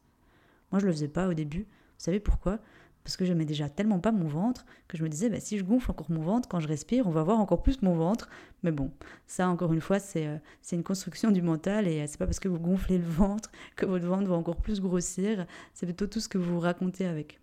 Moi 0.70 0.80
je 0.80 0.86
le 0.86 0.92
faisais 0.92 1.08
pas 1.08 1.28
au 1.28 1.34
début. 1.34 1.62
Vous 1.62 2.04
savez 2.04 2.20
pourquoi? 2.20 2.58
Parce 3.06 3.16
que 3.16 3.24
je 3.24 3.28
j'aimais 3.28 3.44
déjà 3.44 3.68
tellement 3.68 4.00
pas 4.00 4.10
mon 4.10 4.26
ventre 4.26 4.66
que 4.88 4.96
je 4.96 5.04
me 5.04 5.08
disais, 5.08 5.30
bah, 5.30 5.38
si 5.38 5.58
je 5.58 5.64
gonfle 5.64 5.92
encore 5.92 6.10
mon 6.10 6.22
ventre, 6.22 6.48
quand 6.48 6.58
je 6.58 6.66
respire, 6.66 7.06
on 7.06 7.12
va 7.12 7.22
voir 7.22 7.38
encore 7.38 7.62
plus 7.62 7.80
mon 7.80 7.94
ventre. 7.94 8.28
Mais 8.64 8.72
bon, 8.72 8.90
ça, 9.28 9.48
encore 9.48 9.72
une 9.72 9.80
fois, 9.80 10.00
c'est 10.00 10.26
euh, 10.26 10.38
une 10.72 10.82
construction 10.82 11.30
du 11.30 11.40
mental 11.40 11.86
et 11.86 12.00
euh, 12.00 12.06
c'est 12.08 12.18
pas 12.18 12.26
parce 12.26 12.40
que 12.40 12.48
vous 12.48 12.58
gonflez 12.58 12.98
le 12.98 13.04
ventre 13.08 13.52
que 13.76 13.86
votre 13.86 14.06
ventre 14.06 14.26
va 14.28 14.34
encore 14.34 14.56
plus 14.56 14.80
grossir. 14.80 15.46
C'est 15.72 15.86
plutôt 15.86 16.08
tout 16.08 16.18
ce 16.18 16.28
que 16.28 16.36
vous 16.36 16.58
racontez 16.58 17.06
avec. 17.06 17.38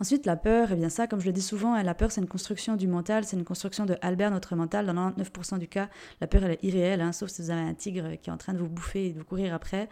Ensuite, 0.00 0.26
la 0.26 0.36
peur, 0.36 0.70
et 0.70 0.74
eh 0.74 0.76
bien 0.76 0.88
ça, 0.88 1.06
comme 1.06 1.20
je 1.20 1.26
le 1.26 1.32
dis 1.32 1.42
souvent, 1.42 1.74
hein, 1.74 1.82
la 1.82 1.94
peur, 1.94 2.10
c'est 2.10 2.20
une 2.20 2.28
construction 2.28 2.76
du 2.76 2.88
mental, 2.88 3.24
c'est 3.24 3.36
une 3.36 3.44
construction 3.44 3.86
de 3.86 3.96
Albert, 4.02 4.30
notre 4.30 4.56
mental. 4.56 4.86
Dans 4.86 5.10
99% 5.10 5.58
du 5.58 5.68
cas, 5.68 5.88
la 6.20 6.26
peur, 6.26 6.44
elle 6.44 6.52
est 6.52 6.64
irréelle, 6.64 7.00
hein, 7.00 7.12
sauf 7.12 7.30
si 7.30 7.42
vous 7.42 7.50
avez 7.50 7.60
un 7.60 7.74
tigre 7.74 8.16
qui 8.20 8.30
est 8.30 8.32
en 8.32 8.36
train 8.36 8.52
de 8.52 8.58
vous 8.58 8.68
bouffer 8.68 9.06
et 9.06 9.12
de 9.12 9.18
vous 9.18 9.24
courir 9.24 9.54
après. 9.54 9.88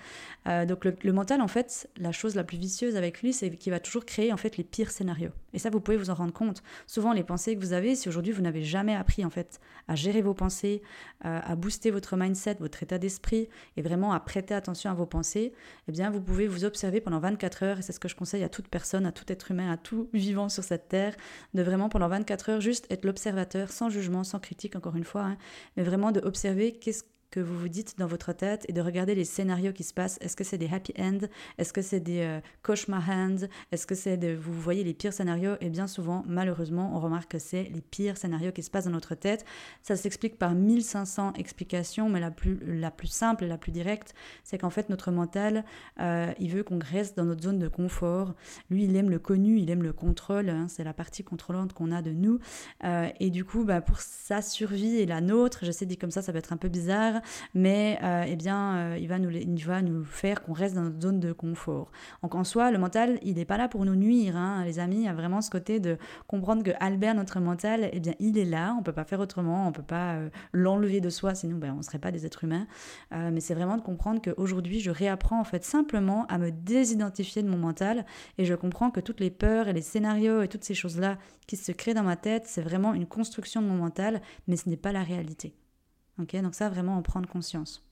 Euh, 0.47 0.67
donc 0.67 0.85
le, 0.85 1.13
mental, 1.13 1.41
en 1.41 1.49
fait, 1.49 1.89
la 1.97 2.13
chose 2.13 2.35
la 2.35 2.45
plus 2.45 2.59
vicieuse 2.59 2.97
avec 2.97 3.23
lui, 3.23 3.33
c'est 3.33 3.51
qu'il 3.51 3.73
va 3.73 3.81
toujours 3.81 4.05
créer 4.05 4.33
en 4.33 4.37
fait 4.37 4.57
les 4.57 4.65
pires 4.65 4.91
scénarios. 4.91 5.31
Et 5.53 5.59
ça, 5.59 5.71
vous 5.71 5.81
pouvez 5.81 5.97
vous 5.97 6.11
en 6.11 6.15
rendre 6.15 6.33
compte. 6.33 6.63
Souvent, 6.87 7.13
les 7.13 7.25
pensées 7.25 7.55
que 7.57 7.61
vous 7.61 7.73
avez, 7.73 7.95
si 7.95 8.09
aujourd'hui 8.09 8.33
vous 8.33 8.43
n'avez 8.43 8.63
jamais 8.63 8.95
appris 8.95 9.25
en 9.25 9.31
fait 9.31 9.61
à 9.87 9.95
gérer 9.95 10.23
vos 10.23 10.35
pensées, 10.35 10.83
euh, 11.25 11.41
à 11.43 11.57
booster 11.57 11.91
votre 11.91 12.17
mindset, 12.17 12.57
votre 12.61 12.83
état 12.83 12.99
d'esprit, 12.99 13.49
et 13.77 13.83
vraiment 13.83 14.13
à 14.13 14.21
prêter 14.21 14.55
attention 14.55 14.91
à 14.91 14.95
vos 14.95 15.07
pensées, 15.07 15.53
eh 15.89 15.93
bien, 15.93 16.11
vous 16.11 16.21
pouvez 16.21 16.47
vous 16.47 16.65
observer 16.65 17.01
pendant 17.01 17.19
24 17.19 17.63
heures. 17.63 17.79
Et 17.79 17.83
c'est 17.83 17.93
ce 17.93 18.01
que 18.01 18.09
je 18.09 18.17
conseille 18.17 18.45
à 18.45 18.49
toute 18.49 18.69
personne, 18.69 19.07
à 19.07 19.13
tout 19.13 19.25
être 19.29 19.51
humain 19.51 19.73
à 19.73 19.77
tout 19.77 20.09
vivant 20.13 20.49
sur 20.49 20.65
cette 20.65 20.89
terre, 20.89 21.15
de 21.55 21.63
vraiment 21.63 21.89
pendant 21.89 22.09
24 22.09 22.51
heures 22.51 22.61
juste 22.61 22.87
être 22.91 23.05
l'observateur, 23.05 23.71
sans 23.71 23.89
jugement, 23.89 24.25
sans 24.25 24.39
critique 24.39 24.77
encore 24.77 24.97
une 24.97 25.05
fois, 25.05 25.23
hein, 25.23 25.39
mais 25.77 25.83
vraiment 25.83 26.13
de 26.13 26.21
observer 26.21 26.73
qu'est-ce 26.73 27.05
que 27.31 27.41
vous 27.41 27.59
vous 27.59 27.69
dites 27.69 27.99
dans 27.99 28.07
votre 28.07 28.33
tête 28.33 28.65
et 28.69 28.73
de 28.73 28.81
regarder 28.81 29.15
les 29.15 29.25
scénarios 29.25 29.73
qui 29.73 29.85
se 29.85 29.95
passent. 29.95 30.19
Est-ce 30.21 30.37
que 30.37 30.45
c'est 30.45 30.59
des 30.59 30.69
happy 30.69 30.95
ends? 30.99 31.27
Est-ce 31.59 31.73
que 31.73 31.83
c'est 31.83 32.01
des 32.01 32.21
euh, 32.21 32.41
cauchemar 32.63 33.03
Est-ce 33.73 33.87
que 33.87 33.95
c'est 33.95 34.17
de 34.17 34.35
vous 34.35 34.53
voyez 34.53 34.85
les 34.85 34.95
pires 34.95 35.13
scénarios? 35.13 35.57
Et 35.61 35.69
bien 35.69 35.87
souvent, 35.87 36.25
malheureusement, 36.27 36.93
on 36.95 37.01
remarque 37.01 37.31
que 37.33 37.39
c'est 37.39 37.65
les 37.65 37.81
pires 37.81 38.17
scénarios 38.17 38.53
qui 38.53 38.63
se 38.63 38.71
passent 38.71 38.87
dans 38.87 38.91
notre 38.91 39.15
tête. 39.15 39.45
Ça 39.83 39.97
s'explique 39.97 40.39
par 40.39 40.55
1500 40.55 41.35
explications, 41.35 42.09
mais 42.09 42.21
la 42.21 42.31
plus, 42.31 42.59
la 42.67 42.91
plus 42.91 43.09
simple 43.09 43.45
et 43.45 43.49
la 43.49 43.59
plus 43.59 43.73
directe, 43.73 44.15
c'est 44.45 44.59
qu'en 44.59 44.71
fait, 44.71 44.89
notre 44.89 45.11
mental, 45.11 45.65
euh, 46.01 46.33
il 46.39 46.51
veut 46.51 46.63
qu'on 46.63 46.79
reste 46.79 47.17
dans 47.17 47.25
notre 47.25 47.43
zone 47.43 47.59
de 47.59 47.69
confort. 47.69 48.35
Lui, 48.71 48.85
il 48.85 48.97
aime 48.97 49.11
le 49.11 49.19
connu, 49.19 49.59
il 49.59 49.71
aime 49.71 49.83
le 49.83 49.93
contrôle. 49.93 50.49
Hein, 50.49 50.67
c'est 50.69 50.85
la 50.85 50.95
partie 50.95 51.25
contrôlante 51.25 51.73
qu'on 51.73 51.93
a 51.93 52.03
de 52.03 52.13
nous. 52.13 52.39
Euh, 52.85 53.09
et 53.21 53.31
du 53.31 53.45
coup, 53.45 53.65
bah, 53.65 53.81
pour 53.81 54.01
sa 54.01 54.43
survie 54.43 54.97
et 54.97 55.07
la 55.07 55.21
nôtre, 55.21 55.61
je 55.63 55.71
sais 55.71 55.87
dit 55.87 55.97
comme 55.97 56.11
ça, 56.11 56.23
ça 56.23 56.33
peut 56.33 56.39
être 56.39 56.53
un 56.53 56.57
peu 56.57 56.69
bizarre, 56.69 57.18
mais 57.55 57.99
euh, 58.03 58.25
eh 58.27 58.37
bien, 58.37 58.77
euh, 58.77 58.99
il, 59.01 59.09
va 59.09 59.19
nous, 59.19 59.31
il 59.31 59.65
va 59.65 59.83
nous 59.83 60.05
faire 60.05 60.43
qu'on 60.43 60.53
reste 60.53 60.75
dans 60.75 60.83
notre 60.83 61.01
zone 61.01 61.21
de 61.21 61.33
confort. 61.33 61.91
Donc 62.23 62.35
en 62.35 62.45
soi, 62.45 62.71
le 62.71 62.79
mental, 62.79 63.19
il 63.23 63.37
n'est 63.37 63.45
pas 63.45 63.57
là 63.57 63.69
pour 63.69 63.85
nous 63.85 63.97
nuire, 63.97 64.37
hein, 64.37 64.65
les 64.65 64.79
amis. 64.79 64.97
Il 64.97 65.05
y 65.05 65.09
a 65.09 65.15
vraiment 65.15 65.41
ce 65.41 65.51
côté 65.51 65.81
de 65.81 65.99
comprendre 66.27 66.63
que 66.63 66.71
Albert, 66.81 67.15
notre 67.15 67.41
mental, 67.41 67.91
eh 67.93 68.01
bien, 68.01 68.15
il 68.19 68.39
est 68.39 68.45
là. 68.45 68.75
On 68.79 68.83
peut 68.83 68.93
pas 68.93 69.05
faire 69.05 69.21
autrement, 69.21 69.67
on 69.69 69.73
peut 69.73 69.83
pas 69.83 70.15
euh, 70.15 70.31
l'enlever 70.53 71.01
de 71.01 71.11
soi, 71.11 71.35
sinon 71.35 71.59
ben, 71.59 71.73
on 71.73 71.79
ne 71.79 71.83
serait 71.83 71.99
pas 71.99 72.11
des 72.11 72.27
êtres 72.27 72.45
humains. 72.45 72.67
mais 73.13 73.41
c'est 73.41 73.55
vraiment 73.55 73.77
de 73.77 73.83
comprendre 73.83 74.21
qu'aujourd'hui, 74.23 74.81
je 74.81 74.91
réapprends 74.91 75.41
en 75.41 75.45
fait 75.45 75.65
simplement 75.65 76.27
à 76.27 76.39
me 76.39 76.51
désidentifier 76.51 77.43
de 77.43 77.49
mon 77.49 77.57
mental 77.57 78.05
et 78.37 78.45
je 78.45 78.55
comprends 78.55 78.91
que 78.91 79.01
toutes 79.01 79.21
les 79.21 79.31
peurs 79.31 79.69
et 79.69 79.73
les 79.73 79.83
scénarios 79.83 80.43
et 80.43 80.49
toutes 80.49 80.65
ces 80.65 80.75
choses-là 80.75 81.19
qui 81.47 81.57
se 81.57 81.73
créent 81.73 81.95
dans 81.95 82.03
ma 82.03 82.17
tête, 82.17 82.47
c'est 82.47 82.63
vraiment 82.63 82.95
une 82.95 83.07
construction 83.07 83.63
de 83.63 83.67
mon 83.67 83.77
mental, 83.77 84.21
mais 84.47 84.57
ce 84.57 84.69
n'est 84.69 84.77
pas 84.77 84.93
la 84.93 85.03
réalité 85.03 85.55
donc 86.19 86.55
ça, 86.55 86.69
vraiment 86.69 86.97
en 86.97 87.03
prendre 87.03 87.29
conscience. 87.29 87.83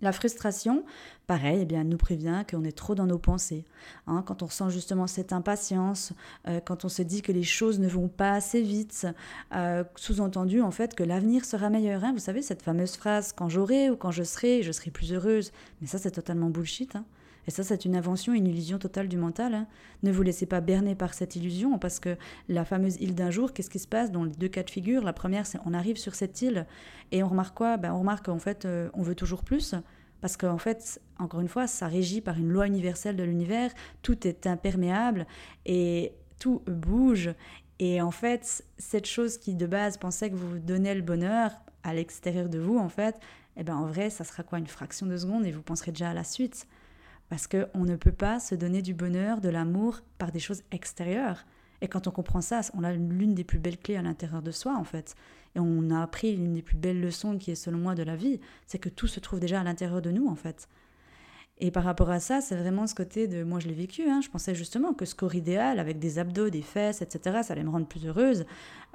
La 0.00 0.12
frustration, 0.12 0.84
pareil, 1.26 1.60
eh 1.62 1.64
bien, 1.64 1.82
nous 1.82 1.96
prévient 1.96 2.44
qu'on 2.48 2.62
est 2.62 2.76
trop 2.76 2.94
dans 2.94 3.06
nos 3.06 3.18
pensées. 3.18 3.64
Hein. 4.06 4.22
quand 4.24 4.44
on 4.44 4.46
ressent 4.46 4.70
justement 4.70 5.08
cette 5.08 5.32
impatience, 5.32 6.12
euh, 6.46 6.60
quand 6.60 6.84
on 6.84 6.88
se 6.88 7.02
dit 7.02 7.20
que 7.20 7.32
les 7.32 7.42
choses 7.42 7.80
ne 7.80 7.88
vont 7.88 8.06
pas 8.06 8.32
assez 8.32 8.62
vite, 8.62 9.08
euh, 9.54 9.82
sous-entendu 9.96 10.62
en 10.62 10.70
fait 10.70 10.94
que 10.94 11.02
l'avenir 11.02 11.44
sera 11.44 11.68
meilleur. 11.68 12.04
Hein. 12.04 12.12
Vous 12.12 12.20
savez, 12.20 12.42
cette 12.42 12.62
fameuse 12.62 12.96
phrase 12.96 13.32
quand 13.32 13.48
j'aurai 13.48 13.90
ou 13.90 13.96
quand 13.96 14.12
je 14.12 14.22
serai, 14.22 14.62
je 14.62 14.70
serai 14.70 14.92
plus 14.92 15.12
heureuse. 15.12 15.50
Mais 15.80 15.88
ça, 15.88 15.98
c'est 15.98 16.12
totalement 16.12 16.48
bullshit. 16.48 16.94
Hein. 16.94 17.04
Et 17.48 17.50
ça, 17.50 17.64
c'est 17.64 17.86
une 17.86 17.96
invention, 17.96 18.34
une 18.34 18.46
illusion 18.46 18.78
totale 18.78 19.08
du 19.08 19.16
mental. 19.16 19.54
Hein. 19.54 19.66
Ne 20.02 20.12
vous 20.12 20.22
laissez 20.22 20.44
pas 20.44 20.60
berner 20.60 20.94
par 20.94 21.14
cette 21.14 21.34
illusion, 21.34 21.78
parce 21.78 21.98
que 21.98 22.14
la 22.50 22.66
fameuse 22.66 22.96
île 23.00 23.14
d'un 23.14 23.30
jour, 23.30 23.54
qu'est-ce 23.54 23.70
qui 23.70 23.78
se 23.78 23.88
passe 23.88 24.12
dans 24.12 24.22
les 24.22 24.34
deux 24.34 24.48
cas 24.48 24.62
de 24.62 24.68
figure? 24.68 25.02
La 25.02 25.14
première, 25.14 25.46
c'est 25.46 25.58
on 25.64 25.72
arrive 25.72 25.96
sur 25.96 26.14
cette 26.14 26.42
île 26.42 26.66
et 27.10 27.22
on 27.22 27.28
remarque 27.28 27.56
quoi? 27.56 27.78
Ben, 27.78 27.94
On 27.94 28.00
remarque 28.00 28.26
qu'en 28.26 28.38
fait, 28.38 28.66
euh, 28.66 28.90
on 28.92 29.00
veut 29.00 29.14
toujours 29.14 29.44
plus. 29.44 29.74
Parce 30.20 30.36
qu'en 30.36 30.58
fait, 30.58 31.00
encore 31.18 31.40
une 31.40 31.48
fois, 31.48 31.66
ça 31.66 31.86
régit 31.86 32.20
par 32.20 32.36
une 32.36 32.50
loi 32.50 32.66
universelle 32.66 33.16
de 33.16 33.24
l'univers, 33.24 33.70
tout 34.02 34.28
est 34.28 34.46
imperméable 34.46 35.26
et 35.64 36.12
tout 36.38 36.60
bouge 36.66 37.30
Et 37.78 38.02
en 38.02 38.10
fait, 38.10 38.62
cette 38.76 39.06
chose 39.06 39.38
qui 39.38 39.54
de 39.54 39.66
base 39.66 39.96
pensait 39.96 40.28
que 40.28 40.36
vous 40.36 40.58
donnait 40.58 40.94
le 40.94 41.00
bonheur 41.00 41.52
à 41.82 41.94
l'extérieur 41.94 42.50
de 42.50 42.58
vous, 42.58 42.76
en 42.76 42.90
fait, 42.90 43.18
eh 43.56 43.62
ben 43.62 43.74
en 43.74 43.86
vrai, 43.86 44.10
ça 44.10 44.24
sera 44.24 44.42
quoi? 44.42 44.58
Une 44.58 44.66
fraction 44.66 45.06
de 45.06 45.16
seconde 45.16 45.46
et 45.46 45.50
vous 45.50 45.62
penserez 45.62 45.92
déjà 45.92 46.10
à 46.10 46.14
la 46.14 46.24
suite. 46.24 46.66
Parce 47.28 47.46
qu'on 47.46 47.84
ne 47.84 47.96
peut 47.96 48.12
pas 48.12 48.40
se 48.40 48.54
donner 48.54 48.82
du 48.82 48.94
bonheur, 48.94 49.40
de 49.40 49.48
l'amour 49.48 50.00
par 50.18 50.32
des 50.32 50.40
choses 50.40 50.62
extérieures. 50.70 51.44
Et 51.80 51.88
quand 51.88 52.06
on 52.06 52.10
comprend 52.10 52.40
ça, 52.40 52.60
on 52.74 52.82
a 52.82 52.92
l'une 52.92 53.34
des 53.34 53.44
plus 53.44 53.58
belles 53.58 53.78
clés 53.78 53.96
à 53.96 54.02
l'intérieur 54.02 54.42
de 54.42 54.50
soi, 54.50 54.76
en 54.76 54.84
fait. 54.84 55.14
Et 55.54 55.60
on 55.60 55.90
a 55.90 56.02
appris 56.02 56.34
l'une 56.34 56.54
des 56.54 56.62
plus 56.62 56.76
belles 56.76 57.00
leçons 57.00 57.38
qui 57.38 57.52
est, 57.52 57.54
selon 57.54 57.78
moi, 57.78 57.94
de 57.94 58.02
la 58.02 58.16
vie. 58.16 58.40
C'est 58.66 58.78
que 58.78 58.88
tout 58.88 59.06
se 59.06 59.20
trouve 59.20 59.40
déjà 59.40 59.60
à 59.60 59.64
l'intérieur 59.64 60.02
de 60.02 60.10
nous, 60.10 60.26
en 60.26 60.34
fait. 60.34 60.68
Et 61.60 61.70
par 61.70 61.84
rapport 61.84 62.10
à 62.10 62.20
ça, 62.20 62.40
c'est 62.40 62.56
vraiment 62.56 62.86
ce 62.86 62.94
côté 62.94 63.26
de. 63.26 63.42
Moi, 63.44 63.60
je 63.60 63.68
l'ai 63.68 63.74
vécu. 63.74 64.08
Hein, 64.08 64.20
je 64.22 64.28
pensais 64.28 64.54
justement 64.54 64.92
que 64.94 65.04
ce 65.04 65.14
corps 65.14 65.34
idéal, 65.34 65.78
avec 65.78 65.98
des 65.98 66.18
abdos, 66.18 66.50
des 66.50 66.62
fesses, 66.62 67.02
etc., 67.02 67.40
ça 67.42 67.52
allait 67.52 67.64
me 67.64 67.70
rendre 67.70 67.86
plus 67.86 68.06
heureuse. 68.06 68.44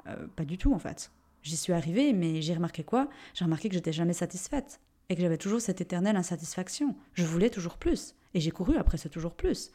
Euh, 0.06 0.26
pas 0.36 0.44
du 0.44 0.58
tout, 0.58 0.72
en 0.74 0.78
fait. 0.78 1.10
J'y 1.42 1.56
suis 1.56 1.72
arrivée, 1.72 2.12
mais 2.12 2.40
j'ai 2.42 2.54
remarqué 2.54 2.84
quoi? 2.84 3.08
J'ai 3.34 3.44
remarqué 3.44 3.68
que 3.68 3.74
j'étais 3.74 3.92
jamais 3.92 4.14
satisfaite. 4.14 4.80
Et 5.10 5.14
que 5.14 5.20
j'avais 5.20 5.36
toujours 5.36 5.60
cette 5.60 5.82
éternelle 5.82 6.16
insatisfaction. 6.16 6.96
Je 7.12 7.24
voulais 7.24 7.50
toujours 7.50 7.76
plus. 7.76 8.14
Et 8.34 8.40
j'ai 8.40 8.50
couru 8.50 8.76
après 8.76 8.98
ce 8.98 9.08
toujours 9.08 9.34
plus. 9.34 9.70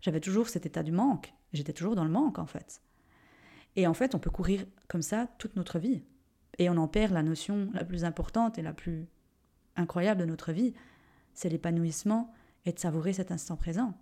J'avais 0.00 0.20
toujours 0.20 0.48
cet 0.48 0.66
état 0.66 0.82
du 0.82 0.92
manque. 0.92 1.34
J'étais 1.52 1.72
toujours 1.72 1.96
dans 1.96 2.04
le 2.04 2.10
manque, 2.10 2.38
en 2.38 2.46
fait. 2.46 2.80
Et 3.76 3.86
en 3.86 3.94
fait, 3.94 4.14
on 4.14 4.18
peut 4.18 4.30
courir 4.30 4.64
comme 4.88 5.02
ça 5.02 5.28
toute 5.38 5.56
notre 5.56 5.78
vie. 5.78 6.02
Et 6.58 6.70
on 6.70 6.76
en 6.76 6.88
perd 6.88 7.12
la 7.12 7.22
notion 7.22 7.70
la 7.74 7.84
plus 7.84 8.04
importante 8.04 8.58
et 8.58 8.62
la 8.62 8.72
plus 8.72 9.06
incroyable 9.76 10.20
de 10.20 10.26
notre 10.26 10.52
vie, 10.52 10.74
c'est 11.34 11.48
l'épanouissement 11.48 12.32
et 12.66 12.72
de 12.72 12.78
savourer 12.78 13.12
cet 13.12 13.30
instant 13.30 13.56
présent. 13.56 13.94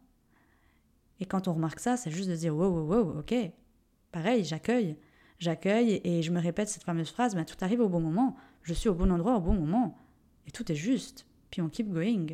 Et 1.20 1.26
quand 1.26 1.48
on 1.48 1.54
remarque 1.54 1.80
ça, 1.80 1.96
c'est 1.96 2.10
juste 2.10 2.28
de 2.28 2.36
dire 2.36 2.56
wow, 2.56 2.68
wow, 2.68 2.94
wow, 2.94 3.18
ok, 3.20 3.34
pareil, 4.12 4.44
j'accueille, 4.44 4.96
j'accueille 5.38 6.00
et 6.04 6.22
je 6.22 6.32
me 6.32 6.40
répète 6.40 6.68
cette 6.68 6.84
fameuse 6.84 7.10
phrase, 7.10 7.34
ben, 7.34 7.44
tout 7.44 7.56
arrive 7.60 7.80
au 7.80 7.88
bon 7.88 8.00
moment, 8.00 8.36
je 8.62 8.74
suis 8.74 8.88
au 8.88 8.94
bon 8.94 9.10
endroit 9.10 9.36
au 9.36 9.40
bon 9.40 9.54
moment, 9.54 9.96
et 10.46 10.50
tout 10.50 10.70
est 10.70 10.76
juste, 10.76 11.26
puis 11.50 11.62
on 11.62 11.68
keep 11.68 11.92
going. 11.92 12.26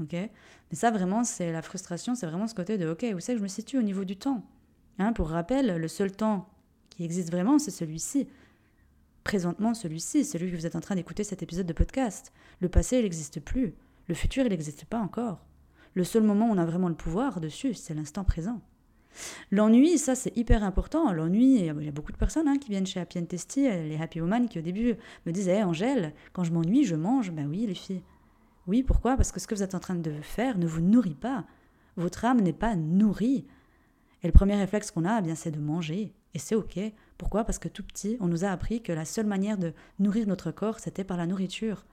Ok 0.00 0.12
Mais 0.12 0.30
ça, 0.72 0.90
vraiment, 0.90 1.24
c'est 1.24 1.52
la 1.52 1.62
frustration, 1.62 2.14
c'est 2.14 2.26
vraiment 2.26 2.46
ce 2.46 2.54
côté 2.54 2.78
de 2.78 2.88
ok, 2.88 3.06
où 3.14 3.20
c'est 3.20 3.32
que 3.32 3.38
je 3.38 3.42
me 3.42 3.48
situe 3.48 3.78
au 3.78 3.82
niveau 3.82 4.04
du 4.04 4.16
temps? 4.16 4.42
Hein, 4.98 5.12
Pour 5.12 5.28
rappel, 5.30 5.76
le 5.76 5.88
seul 5.88 6.12
temps 6.12 6.48
qui 6.90 7.04
existe 7.04 7.30
vraiment, 7.30 7.58
c'est 7.58 7.70
celui-ci. 7.70 8.28
Présentement, 9.24 9.74
celui-ci, 9.74 10.24
celui 10.24 10.50
que 10.50 10.56
vous 10.56 10.66
êtes 10.66 10.76
en 10.76 10.80
train 10.80 10.94
d'écouter 10.94 11.24
cet 11.24 11.42
épisode 11.42 11.66
de 11.66 11.72
podcast. 11.72 12.32
Le 12.60 12.68
passé, 12.68 12.98
il 12.98 13.02
n'existe 13.02 13.40
plus. 13.40 13.74
Le 14.06 14.14
futur, 14.14 14.44
il 14.44 14.50
n'existe 14.50 14.84
pas 14.84 14.98
encore. 14.98 15.44
Le 15.94 16.04
seul 16.04 16.22
moment 16.22 16.48
où 16.48 16.52
on 16.52 16.58
a 16.58 16.66
vraiment 16.66 16.88
le 16.88 16.94
pouvoir 16.94 17.40
dessus, 17.40 17.74
c'est 17.74 17.94
l'instant 17.94 18.24
présent. 18.24 18.60
L'ennui, 19.50 19.96
ça 19.98 20.14
c'est 20.14 20.36
hyper 20.36 20.64
important. 20.64 21.12
L'ennui, 21.12 21.60
il 21.60 21.64
y 21.66 21.88
a 21.88 21.92
beaucoup 21.92 22.12
de 22.12 22.16
personnes 22.16 22.48
hein, 22.48 22.58
qui 22.58 22.70
viennent 22.70 22.86
chez 22.86 23.00
Happy 23.00 23.18
and 23.18 23.26
Testy, 23.26 23.62
les 23.62 23.96
Happy 23.96 24.20
Woman, 24.20 24.48
qui 24.48 24.58
au 24.58 24.62
début 24.62 24.96
me 25.24 25.32
disaient 25.32 25.62
Angèle, 25.62 26.12
quand 26.32 26.42
je 26.42 26.52
m'ennuie, 26.52 26.84
je 26.84 26.96
mange. 26.96 27.30
Ben 27.30 27.46
oui, 27.48 27.66
les 27.66 27.74
filles. 27.74 28.02
Oui, 28.66 28.82
pourquoi? 28.82 29.16
Parce 29.16 29.32
que 29.32 29.40
ce 29.40 29.46
que 29.46 29.54
vous 29.54 29.62
êtes 29.62 29.74
en 29.74 29.80
train 29.80 29.94
de 29.94 30.20
faire 30.22 30.58
ne 30.58 30.66
vous 30.66 30.80
nourrit 30.80 31.14
pas. 31.14 31.44
Votre 31.96 32.24
âme 32.24 32.40
n'est 32.40 32.52
pas 32.52 32.76
nourrie. 32.76 33.46
Et 34.22 34.26
le 34.26 34.32
premier 34.32 34.56
réflexe 34.56 34.90
qu'on 34.90 35.04
a, 35.04 35.18
eh 35.18 35.22
bien, 35.22 35.34
c'est 35.34 35.50
de 35.50 35.60
manger. 35.60 36.14
Et 36.32 36.38
c'est 36.38 36.54
OK. 36.54 36.78
Pourquoi? 37.18 37.44
Parce 37.44 37.58
que 37.58 37.68
tout 37.68 37.84
petit, 37.84 38.16
on 38.20 38.26
nous 38.26 38.44
a 38.44 38.48
appris 38.48 38.82
que 38.82 38.92
la 38.92 39.04
seule 39.04 39.26
manière 39.26 39.58
de 39.58 39.72
nourrir 39.98 40.26
notre 40.26 40.50
corps, 40.50 40.80
c'était 40.80 41.04
par 41.04 41.16
la 41.16 41.26
nourriture. 41.26 41.84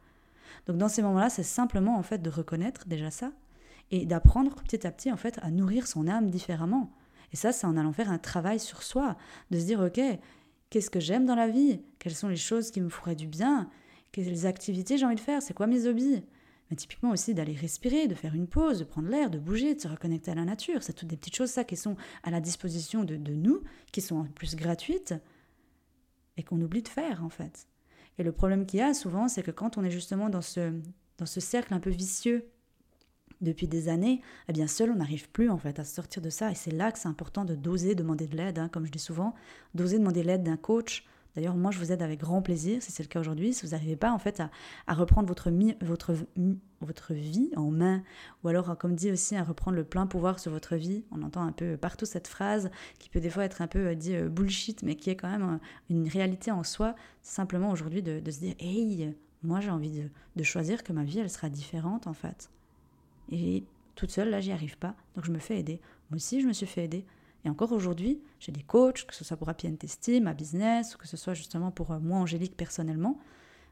Donc 0.66 0.78
dans 0.78 0.90
ces 0.90 1.02
moments-là, 1.02 1.30
c'est 1.30 1.44
simplement 1.44 1.98
en 1.98 2.04
fait 2.04 2.20
de 2.20 2.30
reconnaître 2.30 2.88
déjà 2.88 3.12
ça 3.12 3.32
et 3.92 4.06
d'apprendre 4.06 4.56
petit 4.56 4.86
à 4.88 4.92
petit 4.92 5.12
en 5.12 5.18
fait 5.18 5.40
à 5.42 5.52
nourrir 5.52 5.88
son 5.88 6.08
âme 6.08 6.30
différemment. 6.30 6.92
Et 7.34 7.36
ça, 7.36 7.52
c'est 7.52 7.68
en 7.68 7.78
allant 7.78 7.94
faire 7.94 8.12
un 8.12 8.18
travail 8.18 8.60
sur 8.60 8.84
soi, 8.84 9.18
de 9.52 9.60
se 9.60 9.66
dire 9.66 9.80
ok, 9.80 10.02
qu'est-ce 10.70 10.90
que 10.90 11.00
j'aime 11.00 11.26
dans 11.26 11.36
la 11.36 11.48
vie? 11.48 11.82
Quelles 12.00 12.16
sont 12.16 12.28
les 12.28 12.36
choses 12.36 12.72
qui 12.72 12.82
me 12.82 12.90
feraient 12.90 13.16
du 13.16 13.28
bien? 13.28 13.70
Quelles 14.12 14.46
activités 14.46 14.98
j'ai 14.98 15.06
envie 15.06 15.16
de 15.16 15.22
faire? 15.22 15.42
C'est 15.42 15.54
quoi 15.54 15.68
mes 15.68 15.88
hobbies? 15.88 16.24
Mais 16.72 16.78
typiquement 16.78 17.12
aussi 17.12 17.34
d'aller 17.34 17.54
respirer, 17.54 18.08
de 18.08 18.16
faire 18.16 18.34
une 18.34 18.48
pause, 18.48 18.80
de 18.80 18.86
prendre 18.86 19.10
l'air, 19.10 19.30
de 19.30 19.38
bouger, 19.38 19.76
de 19.76 19.82
se 19.82 19.90
reconnecter 19.90 20.32
à 20.32 20.36
la 20.36 20.46
nature. 20.46 20.82
C'est 20.82 20.94
toutes 20.94 21.10
des 21.10 21.18
petites 21.18 21.36
choses, 21.36 21.52
ça, 21.52 21.66
qui 21.66 21.76
sont 21.76 21.98
à 22.24 22.32
la 22.32 22.40
disposition 22.40 23.04
de, 23.04 23.18
nous, 23.18 23.62
qui 23.92 24.00
sont 24.00 24.16
en 24.16 24.24
plus 24.24 24.56
gratuites 24.56 25.14
et 26.38 26.44
qu'on 26.44 26.62
oublie 26.62 26.82
de 26.82 26.88
faire, 26.88 27.26
en 27.26 27.30
fait. 27.30 27.68
Et 28.18 28.24
le 28.24 28.32
problème 28.32 28.66
qu'il 28.66 28.80
y 28.80 28.82
a 28.82 28.94
souvent, 28.94 29.28
c'est 29.28 29.44
que 29.44 29.52
quand 29.52 29.78
on 29.78 29.84
est 29.84 29.92
justement 29.92 30.30
dans 30.30 30.42
ce, 30.42 30.74
dans 31.18 31.26
ce 31.26 31.42
cercle 31.42 31.74
un 31.74 31.82
peu 31.82 31.90
vicieux 31.90 32.48
depuis 33.42 33.68
des 33.68 33.90
années, 33.90 34.22
eh 34.48 34.54
bien 34.54 34.68
seul 34.68 34.92
on 34.92 34.96
n'arrive 34.96 35.30
plus 35.30 35.50
en 35.50 35.58
fait 35.58 35.78
à 35.80 35.84
sortir 35.84 36.22
de 36.22 36.30
ça. 36.30 36.52
Et 36.52 36.56
c'est 36.56 36.72
là 36.72 36.92
que 36.92 37.00
c'est 37.00 37.10
important 37.10 37.44
de 37.44 37.56
doser 37.56 37.96
demander 37.96 38.28
de 38.28 38.38
l'aide, 38.38 38.60
hein, 38.60 38.70
comme 38.70 38.86
je 38.86 38.92
dis 38.92 39.00
souvent, 39.00 39.34
d'oser 39.74 40.00
demander 40.00 40.24
l'aide 40.24 40.44
d'un 40.44 40.58
coach. 40.58 41.06
D'ailleurs, 41.36 41.56
moi, 41.56 41.72
je 41.72 41.80
vous 41.80 41.92
aide 41.92 42.02
avec 42.02 42.20
grand 42.20 42.42
plaisir, 42.42 42.82
si 42.84 42.92
c'est 42.92 43.04
le 43.04 43.08
cas 43.08 43.20
aujourd'hui. 43.20 43.54
Si 43.54 43.66
vous 43.66 43.72
n'arrivez 43.72 43.96
pas 43.96 44.12
en 44.12 44.20
fait 44.20 44.42
à, 44.88 44.94
reprendre 44.94 45.28
votre, 45.28 45.50
votre, 45.82 46.14
votre 46.82 47.14
vie 47.14 47.52
en 47.56 47.72
main, 47.72 48.04
ou 48.44 48.50
alors, 48.50 48.78
comme 48.78 48.96
dit 48.96 49.12
aussi, 49.12 49.36
à 49.36 49.44
reprendre 49.44 49.78
le 49.78 49.84
plein 49.84 50.08
pouvoir 50.08 50.40
sur 50.40 50.52
votre 50.52 50.76
vie. 50.76 51.06
On 51.12 51.22
entend 51.22 51.44
un 51.44 51.52
peu 51.52 51.78
partout 51.78 52.06
cette 52.06 52.28
phrase 52.28 52.70
qui 53.00 53.10
peut 53.10 53.22
des 53.22 53.30
fois 53.30 53.46
être 53.46 53.62
un 53.62 53.68
peu 53.68 53.88
euh, 53.88 53.96
dit 53.96 54.16
euh, 54.16 54.30
bullshit, 54.30 54.84
mais 54.84 54.96
qui 54.96 55.10
est 55.10 55.16
quand 55.16 55.30
même 55.30 55.56
euh, 55.56 55.58
une 55.90 56.08
réalité 56.08 56.52
en 56.52 56.64
soi. 56.64 56.96
Simplement 57.22 57.72
aujourd'hui 57.72 58.02
de, 58.02 58.20
de, 58.20 58.32
se 58.32 58.40
dire, 58.40 58.56
hey, 58.60 59.16
moi 59.44 59.60
j'ai 59.62 59.72
envie 59.72 59.92
de, 59.92 60.10
de, 60.36 60.44
choisir 60.44 60.84
que 60.84 60.92
ma 60.92 61.04
vie 61.04 61.20
elle 61.20 61.30
sera 61.30 61.50
différente 61.50 62.08
en 62.08 62.14
fait. 62.14 62.50
Et 63.30 63.64
toute 63.96 64.12
seule 64.12 64.30
là, 64.30 64.42
j'y 64.42 64.52
arrive 64.52 64.78
pas, 64.78 64.96
donc 65.16 65.26
je 65.26 65.32
me 65.32 65.40
fais 65.40 65.60
aider. 65.60 65.80
Moi 66.10 66.18
aussi, 66.18 66.42
je 66.42 66.48
me 66.48 66.54
suis 66.54 66.66
fait 66.66 66.86
aider. 66.86 67.06
Et 67.44 67.50
encore 67.50 67.72
aujourd'hui, 67.72 68.22
j'ai 68.40 68.52
des 68.52 68.62
coachs, 68.62 69.06
que 69.06 69.16
ce 69.16 69.24
soit 69.24 69.38
pour 69.38 69.50
Happy 69.50 69.68
and 69.68 70.22
ma 70.22 70.34
business, 70.34 70.96
ou 70.96 70.98
que 70.98 71.08
ce 71.08 71.18
soit 71.18 71.34
justement 71.34 71.72
pour 71.72 71.92
moi, 72.00 72.20
Angélique, 72.20 72.56
personnellement. 72.56 73.20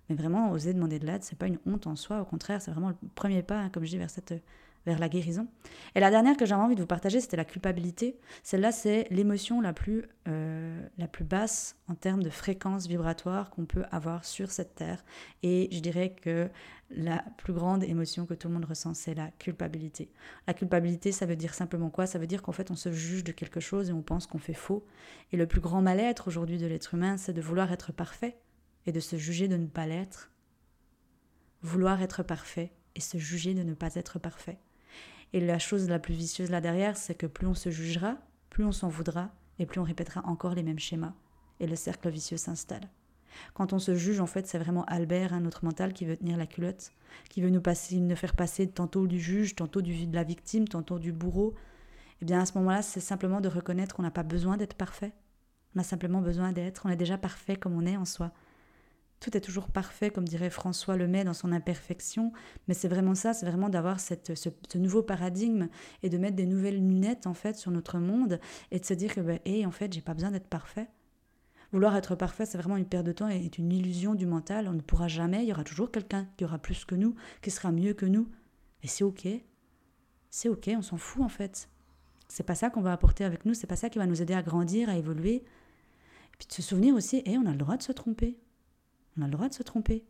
Mais 0.10 0.16
vraiment, 0.16 0.52
oser 0.52 0.74
demander 0.74 0.98
de 0.98 1.06
l'aide, 1.06 1.24
c'est 1.24 1.38
pas 1.38 1.48
une 1.48 1.60
honte 1.68 1.86
en 1.86 1.96
soi, 1.96 2.22
au 2.22 2.26
contraire, 2.26 2.62
c'est 2.62 2.72
vraiment 2.72 2.90
le 2.90 2.96
premier 3.14 3.44
pas, 3.44 3.60
hein, 3.60 3.70
comme 3.70 3.86
je 3.86 3.92
dis, 3.92 3.98
vers, 3.98 4.10
cette, 4.10 4.34
vers 4.90 5.00
la 5.00 5.08
guérison. 5.08 5.48
Et 5.94 6.00
la 6.00 6.10
dernière 6.10 6.36
que 6.36 6.46
j'avais 6.46 6.62
envie 6.62 6.76
de 6.76 6.82
vous 6.82 6.88
partager, 6.88 7.22
c'était 7.22 7.38
la 7.38 7.46
culpabilité. 7.46 8.20
Celle-là, 8.42 8.72
c'est 8.72 9.08
l'émotion 9.12 9.62
la, 9.62 9.72
plus, 9.72 10.06
euh, 10.28 10.82
la 10.98 11.08
plus 11.08 11.24
basse 11.24 11.78
en 11.88 11.94
termes 11.94 12.24
de 12.24 12.30
fréquence 12.32 12.88
vibratoire 12.88 13.52
qu'on 13.52 13.66
peut 13.66 13.84
avoir 13.92 14.26
sur 14.26 14.50
cette 14.50 14.74
terre. 14.74 15.06
Et 15.44 15.70
je 15.72 15.80
dirais 15.80 16.16
que 16.20 16.50
la 16.90 17.24
plus 17.38 17.54
grande 17.54 17.84
émotion 17.84 18.26
que 18.26 18.34
tout 18.34 18.48
le 18.48 18.56
monde 18.56 18.66
ressent, 18.66 18.96
c'est 18.96 19.14
la 19.14 19.30
culpabilité. 19.30 20.12
La 20.48 20.56
culpabilité, 20.56 21.12
ça 21.12 21.28
veut 21.28 21.36
dire 21.36 21.54
simplement 21.54 21.92
quoi? 21.92 22.08
Ça 22.08 22.18
veut 22.18 22.28
dire 22.28 22.42
qu'en 22.42 22.52
fait, 22.52 22.72
on 22.72 22.76
se 22.76 22.92
juge 22.92 23.24
de 23.24 23.32
quelque 23.32 23.60
chose 23.60 23.90
et 23.90 23.94
on 23.94 24.02
pense 24.02 24.26
qu'on 24.26 24.40
fait 24.40 24.54
faux. 24.54 24.84
Et 25.32 25.38
le 25.38 25.46
plus 25.46 25.62
grand 25.62 25.84
mal-être 25.84 26.28
aujourd'hui 26.28 26.58
de 26.58 26.66
l'être 26.66 26.96
humain, 26.96 27.18
c'est 27.18 27.34
de 27.34 27.42
vouloir 27.42 27.72
être 27.72 27.94
parfait 27.94 28.40
et 28.88 28.92
de 28.92 29.00
se 29.00 29.18
juger 29.18 29.48
de 29.48 29.58
ne 29.58 29.68
pas 29.68 29.86
l'être. 29.86 30.32
Vouloir 31.62 32.02
être 32.02 32.24
parfait 32.24 32.72
et 32.96 33.02
se 33.02 33.18
juger 33.18 33.54
de 33.54 33.64
ne 33.64 33.74
pas 33.74 33.96
être 33.96 34.18
parfait. 34.18 34.58
Et 35.34 35.40
la 35.40 35.60
chose 35.60 35.90
la 35.90 36.00
plus 36.00 36.14
vicieuse 36.14 36.50
là 36.50 36.62
derrière, 36.62 36.98
c'est 36.98 37.16
que 37.16 37.28
plus 37.28 37.48
on 37.48 37.54
se 37.54 37.70
jugera, 37.70 38.18
plus 38.50 38.66
on 38.66 38.72
s'en 38.72 38.90
voudra 38.90 39.32
et 39.60 39.66
plus 39.66 39.80
on 39.80 39.84
répétera 39.84 40.26
encore 40.26 40.56
les 40.56 40.64
mêmes 40.64 40.80
schémas. 40.80 41.14
Et 41.60 41.68
le 41.68 41.76
cercle 41.76 42.10
vicieux 42.10 42.38
s'installe. 42.38 42.90
Quand 43.54 43.74
on 43.74 43.80
se 43.80 43.96
juge, 43.96 44.20
en 44.20 44.26
fait, 44.26 44.48
c'est 44.48 44.58
vraiment 44.58 44.86
Albert, 44.86 45.34
hein, 45.34 45.42
notre 45.42 45.66
mental, 45.66 45.94
qui 45.94 46.06
veut 46.06 46.18
tenir 46.18 46.38
la 46.38 46.48
culotte, 46.48 46.92
qui 47.30 47.42
veut 47.42 47.50
nous, 47.50 47.62
faire 48.16 48.36
passer 48.36 48.68
tantôt 48.68 49.08
du 49.08 49.20
juge, 49.20 49.56
tantôt 49.56 49.82
du, 49.82 50.08
de 50.08 50.16
la 50.16 50.24
victime, 50.24 50.68
tantôt 50.68 51.00
du 51.00 51.12
bourreau. 51.12 51.54
Eh 52.22 52.26
bien, 52.26 52.42
à 52.42 52.46
ce 52.46 52.58
moment-là, 52.58 52.82
c'est 52.82 53.00
simplement 53.00 53.42
de 53.42 53.48
reconnaître 53.48 53.96
qu'on 53.96 54.04
n'a 54.04 54.12
pas 54.12 54.24
besoin 54.24 54.58
d'être 54.58 54.76
parfait. 54.76 55.14
On 55.76 55.80
a 55.80 55.84
simplement 55.84 56.22
besoin 56.22 56.52
d'être. 56.52 56.84
On 56.86 56.90
est 56.90 56.96
déjà 56.96 57.18
parfait 57.18 57.56
comme 57.56 57.74
on 57.74 57.86
est 57.86 57.98
en 57.98 58.06
soi. 58.06 58.32
Tout 59.20 59.36
est 59.36 59.42
toujours 59.42 59.68
parfait, 59.68 60.12
comme 60.12 60.28
dirait 60.28 60.50
François 60.50 60.96
Lemay 60.96 61.26
dans 61.26 61.34
son 61.34 61.52
imperfection, 61.52 62.32
mais 62.68 62.74
c'est 62.74 62.88
vraiment 62.88 63.16
ça, 63.16 63.34
c'est 63.34 63.46
vraiment 63.46 63.70
d'avoir 63.70 64.00
ce, 64.00 64.16
nouveau 64.78 65.04
paradigme 65.04 65.68
et 66.04 66.10
de 66.10 66.18
mettre 66.18 66.38
des 66.38 66.46
nouvelles 66.46 66.78
lunettes 66.78 67.28
en 67.28 67.34
fait 67.34 67.58
sur 67.58 67.72
notre 67.72 68.00
monde 68.00 68.40
et 68.72 68.80
de 68.80 68.86
se 68.86 68.94
dire 68.94 69.14
que 69.14 69.20
ben, 69.20 69.40
en 69.66 69.72
fait, 69.72 69.92
j'ai 69.92 70.02
pas 70.02 70.14
besoin 70.14 70.32
d'être 70.32 70.48
parfait. 70.48 70.88
Vouloir 71.72 71.96
être 71.96 72.16
parfait, 72.16 72.46
c'est 72.46 72.58
vraiment 72.58 72.78
une 72.78 72.86
perte 72.86 73.06
de 73.06 73.12
temps 73.12 73.30
et 73.30 73.52
une 73.58 73.72
illusion 73.72 74.16
du 74.16 74.26
mental. 74.26 74.68
On 74.68 74.74
ne 74.74 74.82
pourra 74.82 75.08
jamais, 75.08 75.44
il 75.44 75.50
y 75.50 75.52
aura 75.52 75.64
toujours 75.64 75.92
quelqu'un 75.92 76.28
qui 76.38 76.46
aura 76.46 76.58
plus 76.58 76.86
que 76.86 76.96
nous, 76.96 77.16
qui 77.42 77.52
sera 77.52 77.72
mieux 77.72 77.94
que 77.94 78.06
nous. 78.06 78.28
Et 78.82 78.88
c'est 78.88 79.04
ok. 79.04 79.28
C'est 80.32 80.50
ok, 80.50 80.70
on 80.78 80.82
s'en 80.82 80.98
fout 80.98 81.24
en 81.24 81.30
fait. 81.30 81.70
C'est 82.28 82.44
pas 82.44 82.56
ça 82.56 82.70
qu'on 82.70 82.82
va 82.82 82.94
apporter 82.94 83.24
avec 83.24 83.46
nous, 83.46 83.54
c'est 83.54 83.68
pas 83.68 83.76
ça 83.76 83.90
qui 83.90 83.98
va 83.98 84.08
nous 84.08 84.22
aider 84.22 84.34
à 84.34 84.42
grandir, 84.42 84.90
à 84.90 84.96
évoluer. 84.96 85.36
Et 85.36 86.38
puis 86.38 86.48
de 86.48 86.54
se 86.54 86.62
souvenir 86.62 86.96
aussi, 86.96 87.22
et 87.26 87.38
on 87.38 87.46
a 87.46 87.52
le 87.52 87.58
droit 87.58 87.76
de 87.76 87.84
se 87.84 87.92
tromper. 87.92 88.38
On 89.18 89.22
a 89.22 89.26
le 89.26 89.32
droit 89.32 89.50
de 89.50 89.54
se 89.54 89.64
tromper. 89.64 90.06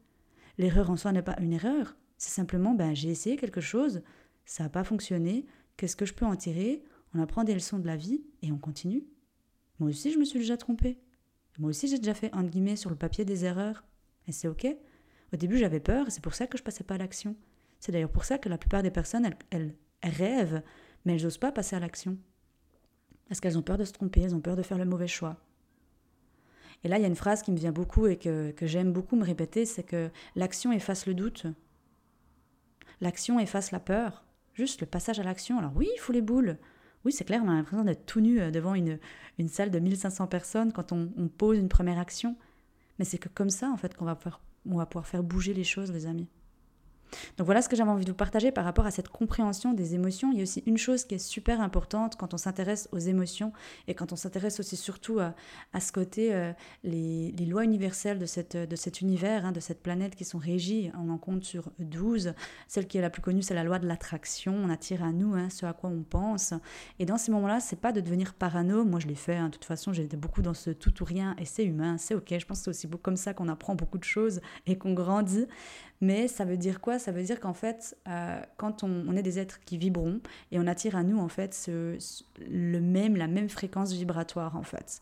L'erreur 0.58 0.90
en 0.90 0.98
soi 0.98 1.12
n'est 1.12 1.22
pas 1.22 1.38
une 1.40 1.54
erreur. 1.54 1.96
C'est 2.18 2.32
simplement, 2.32 2.74
ben, 2.74 2.94
j'ai 2.94 3.10
essayé 3.10 3.38
quelque 3.38 3.62
chose, 3.62 4.02
ça 4.46 4.64
n'a 4.64 4.70
pas 4.70 4.84
fonctionné, 4.84 5.46
qu'est-ce 5.78 5.96
que 5.96 6.06
je 6.06 6.14
peux 6.14 6.26
en 6.26 6.36
tirer? 6.36 6.84
On 7.14 7.22
apprend 7.22 7.44
des 7.44 7.54
leçons 7.54 7.80
de 7.80 7.88
la 7.88 7.96
vie 7.96 8.24
et 8.42 8.52
on 8.52 8.58
continue. 8.58 9.06
Moi 9.80 9.90
aussi, 9.90 10.12
je 10.12 10.20
me 10.20 10.26
suis 10.26 10.40
déjà 10.40 10.58
trompée. 10.58 11.00
Moi 11.58 11.70
aussi, 11.70 11.88
j'ai 11.88 11.98
déjà 11.98 12.14
fait, 12.14 12.34
entre 12.34 12.50
guillemets, 12.50 12.76
sur 12.76 12.90
le 12.90 12.96
papier 12.96 13.26
des 13.26 13.46
erreurs. 13.46 13.84
Et 14.28 14.32
c'est 14.32 14.48
OK. 14.48 14.68
Au 15.34 15.38
début, 15.38 15.58
j'avais 15.58 15.80
peur 15.80 16.08
et 16.08 16.10
c'est 16.10 16.24
pour 16.24 16.36
ça 16.36 16.48
que 16.48 16.58
je 16.58 16.64
passais 16.64 16.84
pas 16.84 16.96
à 16.96 16.98
l'action. 16.98 17.36
C'est 17.80 17.92
d'ailleurs 17.92 18.12
pour 18.12 18.26
ça 18.26 18.38
que 18.38 18.50
la 18.50 18.58
plupart 18.58 18.84
des 18.84 18.92
personnes, 18.92 19.26
elles, 19.26 19.38
elles 20.02 20.12
rêvent, 20.12 20.62
mais 21.06 21.16
elles 21.16 21.24
n'osent 21.24 21.38
pas 21.38 21.52
passer 21.52 21.76
à 21.76 21.80
l'action. 21.80 22.18
Parce 23.28 23.40
qu'elles 23.40 23.58
ont 23.58 23.64
peur 23.64 23.78
de 23.78 23.86
se 23.86 23.94
tromper, 23.94 24.22
elles 24.22 24.36
ont 24.36 24.42
peur 24.42 24.56
de 24.56 24.64
faire 24.64 24.78
le 24.78 24.86
mauvais 24.86 25.08
choix. 25.08 25.38
Et 26.84 26.88
là, 26.88 26.98
il 26.98 27.02
y 27.02 27.06
a 27.06 27.08
une 27.08 27.16
phrase 27.16 27.42
qui 27.42 27.52
me 27.52 27.58
vient 27.58 27.72
beaucoup 27.72 28.08
et 28.08 28.18
que, 28.18 28.52
que 28.52 28.66
j'aime 28.66 28.94
beaucoup 28.94 29.16
me 29.16 29.26
répéter, 29.26 29.66
c'est 29.66 29.84
que 29.84 30.10
l'action 30.36 30.72
efface 30.72 31.06
le 31.06 31.14
doute. 31.14 31.46
L'action 33.02 33.40
efface 33.40 33.72
la 33.72 33.80
peur. 33.80 34.24
Juste 34.54 34.82
le 34.82 34.88
passage 34.88 35.20
à 35.20 35.24
l'action. 35.24 35.58
Alors 35.58 35.72
oui, 35.76 35.90
il 35.96 36.00
faut 36.00 36.14
les 36.14 36.22
boules. 36.22 36.58
Oui, 37.06 37.14
c'est 37.14 37.24
clair, 37.24 37.42
on 37.44 37.50
a 37.50 37.54
l'impression 37.54 37.86
d'être 37.86 38.06
tout 38.06 38.20
nu 38.20 38.42
euh, 38.42 38.52
devant 38.52 38.76
une, 38.76 39.00
une 39.38 39.48
salle 39.48 39.72
de 39.72 39.80
1500 39.80 40.28
personnes 40.28 40.74
quand 40.74 40.92
on, 40.92 41.10
pose 41.30 41.58
une 41.58 41.70
première 41.70 41.98
action. 41.98 42.36
Mais 42.98 43.06
c'est 43.06 43.18
que 43.18 43.30
comme 43.30 43.50
ça, 43.50 43.70
en 43.70 43.78
fait, 43.78 43.96
qu'on 43.96 44.06
va, 44.06 44.18
on 44.66 44.78
va 44.78 44.86
pouvoir 44.86 45.08
faire 45.08 45.24
bouger 45.24 45.54
les 45.54 45.64
choses, 45.64 45.92
les 45.92 46.06
amis. 46.06 46.28
Donc 47.38 47.46
voilà 47.46 47.62
ce 47.62 47.70
que 47.70 47.76
j'avais 47.76 47.90
envie 47.90 48.06
de 48.06 48.12
vous 48.12 48.18
partager 48.18 48.52
par 48.52 48.66
rapport 48.66 48.86
à 48.86 48.92
cette 48.92 49.10
compréhension 49.10 49.74
des 49.74 49.96
émotions. 49.96 50.32
Il 50.32 50.38
y 50.38 50.40
a 50.42 50.44
aussi 50.44 50.64
une 50.66 50.78
chose 50.78 51.04
qui 51.04 51.16
est 51.16 51.20
super 51.20 51.62
importante 51.62 52.16
quand 52.16 52.34
on 52.34 52.38
s'intéresse 52.38 52.90
aux 52.92 53.00
émotions 53.00 53.52
et 53.88 53.94
quand 53.94 54.14
on 54.14 54.16
s'intéresse 54.16 54.60
aussi 54.60 54.76
surtout 54.76 55.20
à, 55.20 55.80
ce 55.80 55.92
côté, 55.92 56.34
euh, 56.34 56.52
les, 56.84 57.32
lois 57.46 57.64
universelles 57.64 58.20
de, 58.20 58.26
cette, 58.26 58.56
de 58.56 58.76
cet 58.76 59.02
univers, 59.02 59.46
hein, 59.46 59.52
de 59.52 59.60
cette 59.60 59.82
planète 59.82 60.16
qui 60.16 60.26
sont 60.26 60.38
régies, 60.38 60.92
on 60.98 61.10
en 61.10 61.18
compte 61.18 61.44
sur 61.44 61.72
12. 61.80 62.34
Celle 62.68 62.88
qui 62.88 62.98
est 62.98 63.02
la 63.02 63.10
plus 63.10 63.22
connue, 63.22 63.42
c'est 63.42 63.54
la 63.54 63.64
loi 63.64 63.80
de 63.80 63.88
l'attraction. 63.88 64.54
On 64.54 64.70
attire 64.70 65.04
à 65.04 65.12
nous 65.12 65.34
hein, 65.34 65.50
ce 65.50 65.66
à 65.66 65.74
quoi 65.74 65.90
on 65.90 66.04
pense. 66.04 66.54
Et 67.00 67.06
dans 67.06 67.18
ces 67.18 67.32
moments-là, 67.32 67.60
c'est 67.60 67.80
pas 67.80 67.92
de 67.92 68.02
devenir 68.02 68.34
parano. 68.34 68.84
Moi, 68.84 69.00
je 69.00 69.08
l'ai 69.08 69.16
fait. 69.16 69.36
Hein. 69.36 69.48
De 69.48 69.54
toute 69.54 69.66
façon, 69.66 69.94
j'étais 69.94 70.18
beaucoup 70.18 70.42
dans 70.42 70.54
ce 70.54 70.70
tout 70.72 71.02
ou 71.02 71.06
rien 71.06 71.36
et 71.38 71.46
c'est 71.46 71.64
humain, 71.64 71.98
c'est 71.98 72.16
ok. 72.16 72.34
Je 72.38 72.46
pense 72.46 72.60
que 72.60 72.64
c'est 72.66 72.70
aussi 72.70 73.02
comme 73.02 73.18
ça 73.18 73.34
qu'on 73.34 73.48
apprend 73.48 73.76
beaucoup 73.76 73.98
de 73.98 74.04
choses 74.04 74.42
et 74.68 74.78
qu'on 74.78 74.94
grandit. 74.94 75.48
Mais 76.02 76.28
ça 76.28 76.46
veut 76.46 76.58
dire 76.58 76.80
quoi? 76.80 76.98
Ça 76.98 77.12
veut 77.12 77.24
dire 77.24 77.40
qu'en 77.40 77.54
fait, 77.54 77.98
euh, 78.08 78.40
quand 78.58 78.84
on, 78.84 79.16
est 79.16 79.22
des 79.22 79.38
êtres 79.38 79.60
qui 79.66 79.78
vibrons 79.78 80.22
et 80.52 80.60
on 80.60 80.68
attire 80.68 80.96
à 80.96 81.04
nous 81.04 81.20
en 81.20 81.28
fait 81.28 81.70
le 81.70 82.80
même, 82.80 83.18
la 83.18 83.28
même 83.28 83.50
fréquence 83.50 83.92
vibratoire 83.92 84.56
en 84.56 84.64
fait. 84.64 85.02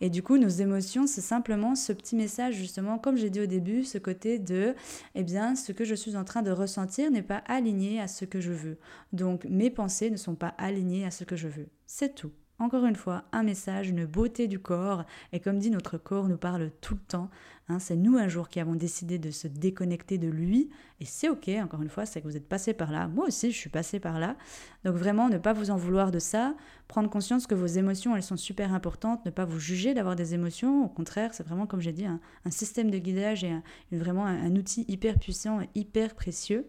Et 0.00 0.10
du 0.10 0.22
coup, 0.22 0.36
nos 0.36 0.48
émotions, 0.48 1.06
c'est 1.06 1.20
simplement 1.20 1.74
ce 1.74 1.92
petit 1.92 2.16
message 2.16 2.54
justement, 2.54 2.98
comme 2.98 3.16
j'ai 3.16 3.30
dit 3.30 3.40
au 3.40 3.46
début, 3.46 3.82
ce 3.82 3.98
côté 3.98 4.38
de, 4.38 4.74
eh 5.14 5.22
bien, 5.24 5.56
ce 5.56 5.72
que 5.72 5.84
je 5.84 5.94
suis 5.94 6.16
en 6.16 6.24
train 6.24 6.42
de 6.42 6.50
ressentir 6.50 7.10
n'est 7.10 7.22
pas 7.22 7.42
aligné 7.46 8.00
à 8.00 8.06
ce 8.06 8.24
que 8.24 8.40
je 8.40 8.52
veux. 8.52 8.78
Donc, 9.12 9.46
mes 9.48 9.70
pensées 9.70 10.10
ne 10.10 10.16
sont 10.16 10.34
pas 10.34 10.54
alignées 10.58 11.06
à 11.06 11.10
ce 11.10 11.24
que 11.24 11.36
je 11.36 11.48
veux. 11.48 11.68
C'est 11.86 12.14
tout. 12.14 12.32
Encore 12.58 12.86
une 12.86 12.96
fois, 12.96 13.24
un 13.32 13.42
message, 13.42 13.90
une 13.90 14.06
beauté 14.06 14.48
du 14.48 14.58
corps. 14.58 15.04
Et 15.32 15.40
comme 15.40 15.58
dit, 15.58 15.70
notre 15.70 15.98
corps 15.98 16.26
nous 16.26 16.38
parle 16.38 16.70
tout 16.80 16.94
le 16.94 17.00
temps. 17.00 17.28
Hein. 17.68 17.78
c'est 17.80 17.96
nous 17.96 18.16
un 18.16 18.28
jour 18.28 18.48
qui 18.48 18.60
avons 18.60 18.76
décidé 18.76 19.18
de 19.18 19.30
se 19.30 19.46
déconnecter 19.46 20.16
de 20.16 20.28
lui. 20.28 20.70
Et 21.00 21.04
c'est 21.04 21.28
OK, 21.28 21.50
encore 21.62 21.82
une 21.82 21.90
fois, 21.90 22.06
c'est 22.06 22.22
que 22.22 22.26
vous 22.26 22.36
êtes 22.36 22.48
passé 22.48 22.72
par 22.72 22.90
là. 22.90 23.08
Moi 23.08 23.26
aussi, 23.26 23.50
je 23.52 23.56
suis 23.58 23.68
passé 23.68 24.00
par 24.00 24.18
là. 24.18 24.36
Donc 24.84 24.94
vraiment, 24.94 25.28
ne 25.28 25.36
pas 25.36 25.52
vous 25.52 25.70
en 25.70 25.76
vouloir 25.76 26.10
de 26.10 26.18
ça. 26.18 26.54
Prendre 26.88 27.10
conscience 27.10 27.46
que 27.46 27.54
vos 27.54 27.66
émotions, 27.66 28.16
elles 28.16 28.22
sont 28.22 28.38
super 28.38 28.72
importantes. 28.72 29.26
Ne 29.26 29.30
pas 29.30 29.44
vous 29.44 29.60
juger 29.60 29.92
d'avoir 29.92 30.16
des 30.16 30.32
émotions. 30.32 30.86
Au 30.86 30.88
contraire, 30.88 31.34
c'est 31.34 31.46
vraiment, 31.46 31.66
comme 31.66 31.80
j'ai 31.82 31.92
dit, 31.92 32.06
un, 32.06 32.20
système 32.48 32.90
de 32.90 32.96
guidage 32.96 33.44
et 33.44 33.52
vraiment 33.92 34.24
un 34.24 34.56
outil 34.56 34.86
hyper 34.88 35.18
puissant 35.18 35.60
et 35.60 35.68
hyper 35.74 36.14
précieux. 36.14 36.66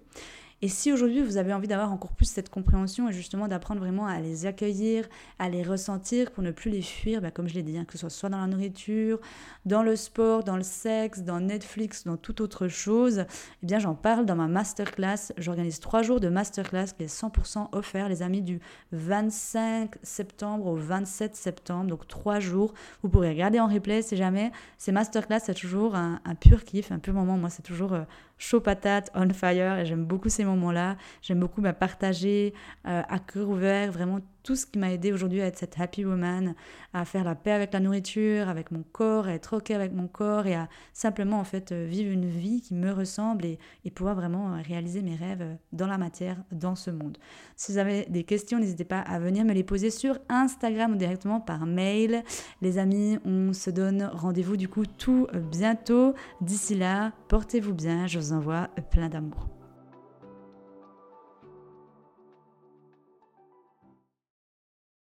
Et 0.63 0.69
si 0.69 0.91
aujourd'hui 0.91 1.21
vous 1.21 1.37
avez 1.37 1.53
envie 1.53 1.67
d'avoir 1.67 1.91
encore 1.91 2.13
plus 2.13 2.25
cette 2.25 2.49
compréhension 2.49 3.07
et 3.07 3.13
justement 3.13 3.47
d'apprendre 3.47 3.79
vraiment 3.79 4.07
à 4.07 4.19
les 4.19 4.47
accueillir, 4.47 5.07
à 5.37 5.49
les 5.49 5.61
ressentir 5.61 6.31
pour 6.31 6.41
ne 6.41 6.49
plus 6.49 6.71
les 6.71 6.81
fuir, 6.81 7.21
bah, 7.21 7.29
comme 7.29 7.47
je 7.47 7.53
l'ai 7.53 7.61
dit, 7.61 7.77
hein, 7.77 7.85
que 7.85 7.95
ce 7.95 8.09
soit 8.09 8.29
dans 8.29 8.39
la 8.39 8.47
nourriture, 8.47 9.19
dans 9.65 9.83
le 9.83 9.95
sport, 9.95 10.43
dans 10.43 10.57
le 10.57 10.63
sexe, 10.63 11.21
dans 11.21 11.39
Netflix, 11.39 12.05
dans 12.05 12.17
toute 12.17 12.41
autre 12.41 12.67
chose, 12.67 13.25
eh 13.61 13.65
bien 13.67 13.77
j'en 13.77 13.93
parle 13.93 14.25
dans 14.25 14.35
ma 14.35 14.47
masterclass. 14.47 15.31
J'organise 15.37 15.79
trois 15.79 16.01
jours 16.01 16.19
de 16.19 16.27
masterclass 16.27 16.87
qui 16.97 17.03
est 17.03 17.05
100% 17.05 17.69
offert, 17.73 18.09
les 18.09 18.23
amis, 18.23 18.41
du 18.41 18.59
25 18.93 19.91
septembre 20.01 20.65
au 20.65 20.75
27 20.75 21.35
septembre, 21.35 21.85
donc 21.85 22.07
trois 22.07 22.39
jours. 22.39 22.73
Vous 23.03 23.09
pourrez 23.09 23.29
regarder 23.29 23.59
en 23.59 23.67
replay 23.67 24.01
si 24.01 24.17
jamais. 24.17 24.51
Ces 24.79 24.91
masterclass, 24.91 25.41
c'est 25.43 25.53
toujours 25.53 25.93
un, 25.93 26.19
pur 26.39 26.63
kiff, 26.63 26.91
un 26.91 26.97
pur 26.97 27.13
moment. 27.13 27.38
Moi, 27.38 27.51
c'est 27.51 27.62
toujours 27.62 27.93
euh, 27.93 28.01
chaud 28.38 28.62
patate, 28.62 29.10
on 29.13 29.30
fire, 29.34 29.80
et 29.80 29.86
j'aime 29.86 30.06
beaucoup 30.06 30.30
ces 30.30 30.45
moments-là. 30.45 30.97
J'aime 31.21 31.39
beaucoup 31.39 31.62
partager 31.73 32.54
euh, 32.88 33.02
à 33.08 33.19
cœur 33.19 33.50
ouvert 33.50 33.91
vraiment 33.91 34.19
tout 34.47 34.55
ce 34.55 34.65
qui 34.65 34.79
m'a 34.79 34.93
aidé 34.93 35.12
aujourd'hui 35.12 35.41
à 35.41 35.47
être 35.47 35.57
cette 35.57 35.77
happy 35.77 36.05
woman, 36.05 36.55
à 36.93 37.03
faire 37.03 37.25
la 37.25 37.36
paix 37.36 37.51
avec 37.51 37.73
la 37.73 37.81
nourriture, 37.81 38.47
avec 38.47 38.71
mon 38.71 38.81
corps, 38.81 39.27
à 39.27 39.33
être 39.33 39.57
ok 39.57 39.71
avec 39.71 39.91
mon 39.91 40.07
corps 40.07 40.47
et 40.47 40.55
à 40.55 40.69
simplement 40.93 41.38
en 41.38 41.43
fait 41.43 41.73
euh, 41.73 41.86
vivre 41.86 42.13
une 42.13 42.29
vie 42.29 42.62
qui 42.62 42.73
me 42.73 42.93
ressemble 42.93 43.43
et, 43.45 43.60
et 43.83 43.91
pouvoir 43.91 44.15
vraiment 44.15 44.53
euh, 44.53 44.62
réaliser 44.65 45.01
mes 45.01 45.15
rêves 45.15 45.45
dans 45.73 45.86
la 45.86 45.97
matière, 45.97 46.38
dans 46.53 46.75
ce 46.75 46.91
monde. 46.91 47.17
Si 47.57 47.73
vous 47.73 47.77
avez 47.77 48.05
des 48.05 48.23
questions, 48.23 48.57
n'hésitez 48.57 48.86
pas 48.86 49.01
à 49.01 49.19
venir 49.19 49.43
me 49.43 49.51
les 49.51 49.65
poser 49.65 49.89
sur 49.89 50.17
Instagram 50.29 50.93
ou 50.93 50.95
directement 50.95 51.41
par 51.41 51.65
mail. 51.65 52.23
Les 52.62 52.77
amis, 52.77 53.19
on 53.25 53.51
se 53.51 53.69
donne 53.69 54.10
rendez-vous 54.13 54.55
du 54.55 54.69
coup 54.69 54.86
tout 54.86 55.27
bientôt. 55.51 56.13
D'ici 56.39 56.73
là, 56.73 57.12
portez-vous 57.27 57.73
bien, 57.73 58.07
je 58.07 58.17
vous 58.17 58.31
envoie 58.31 58.69
plein 58.91 59.10
d'amour. 59.10 59.57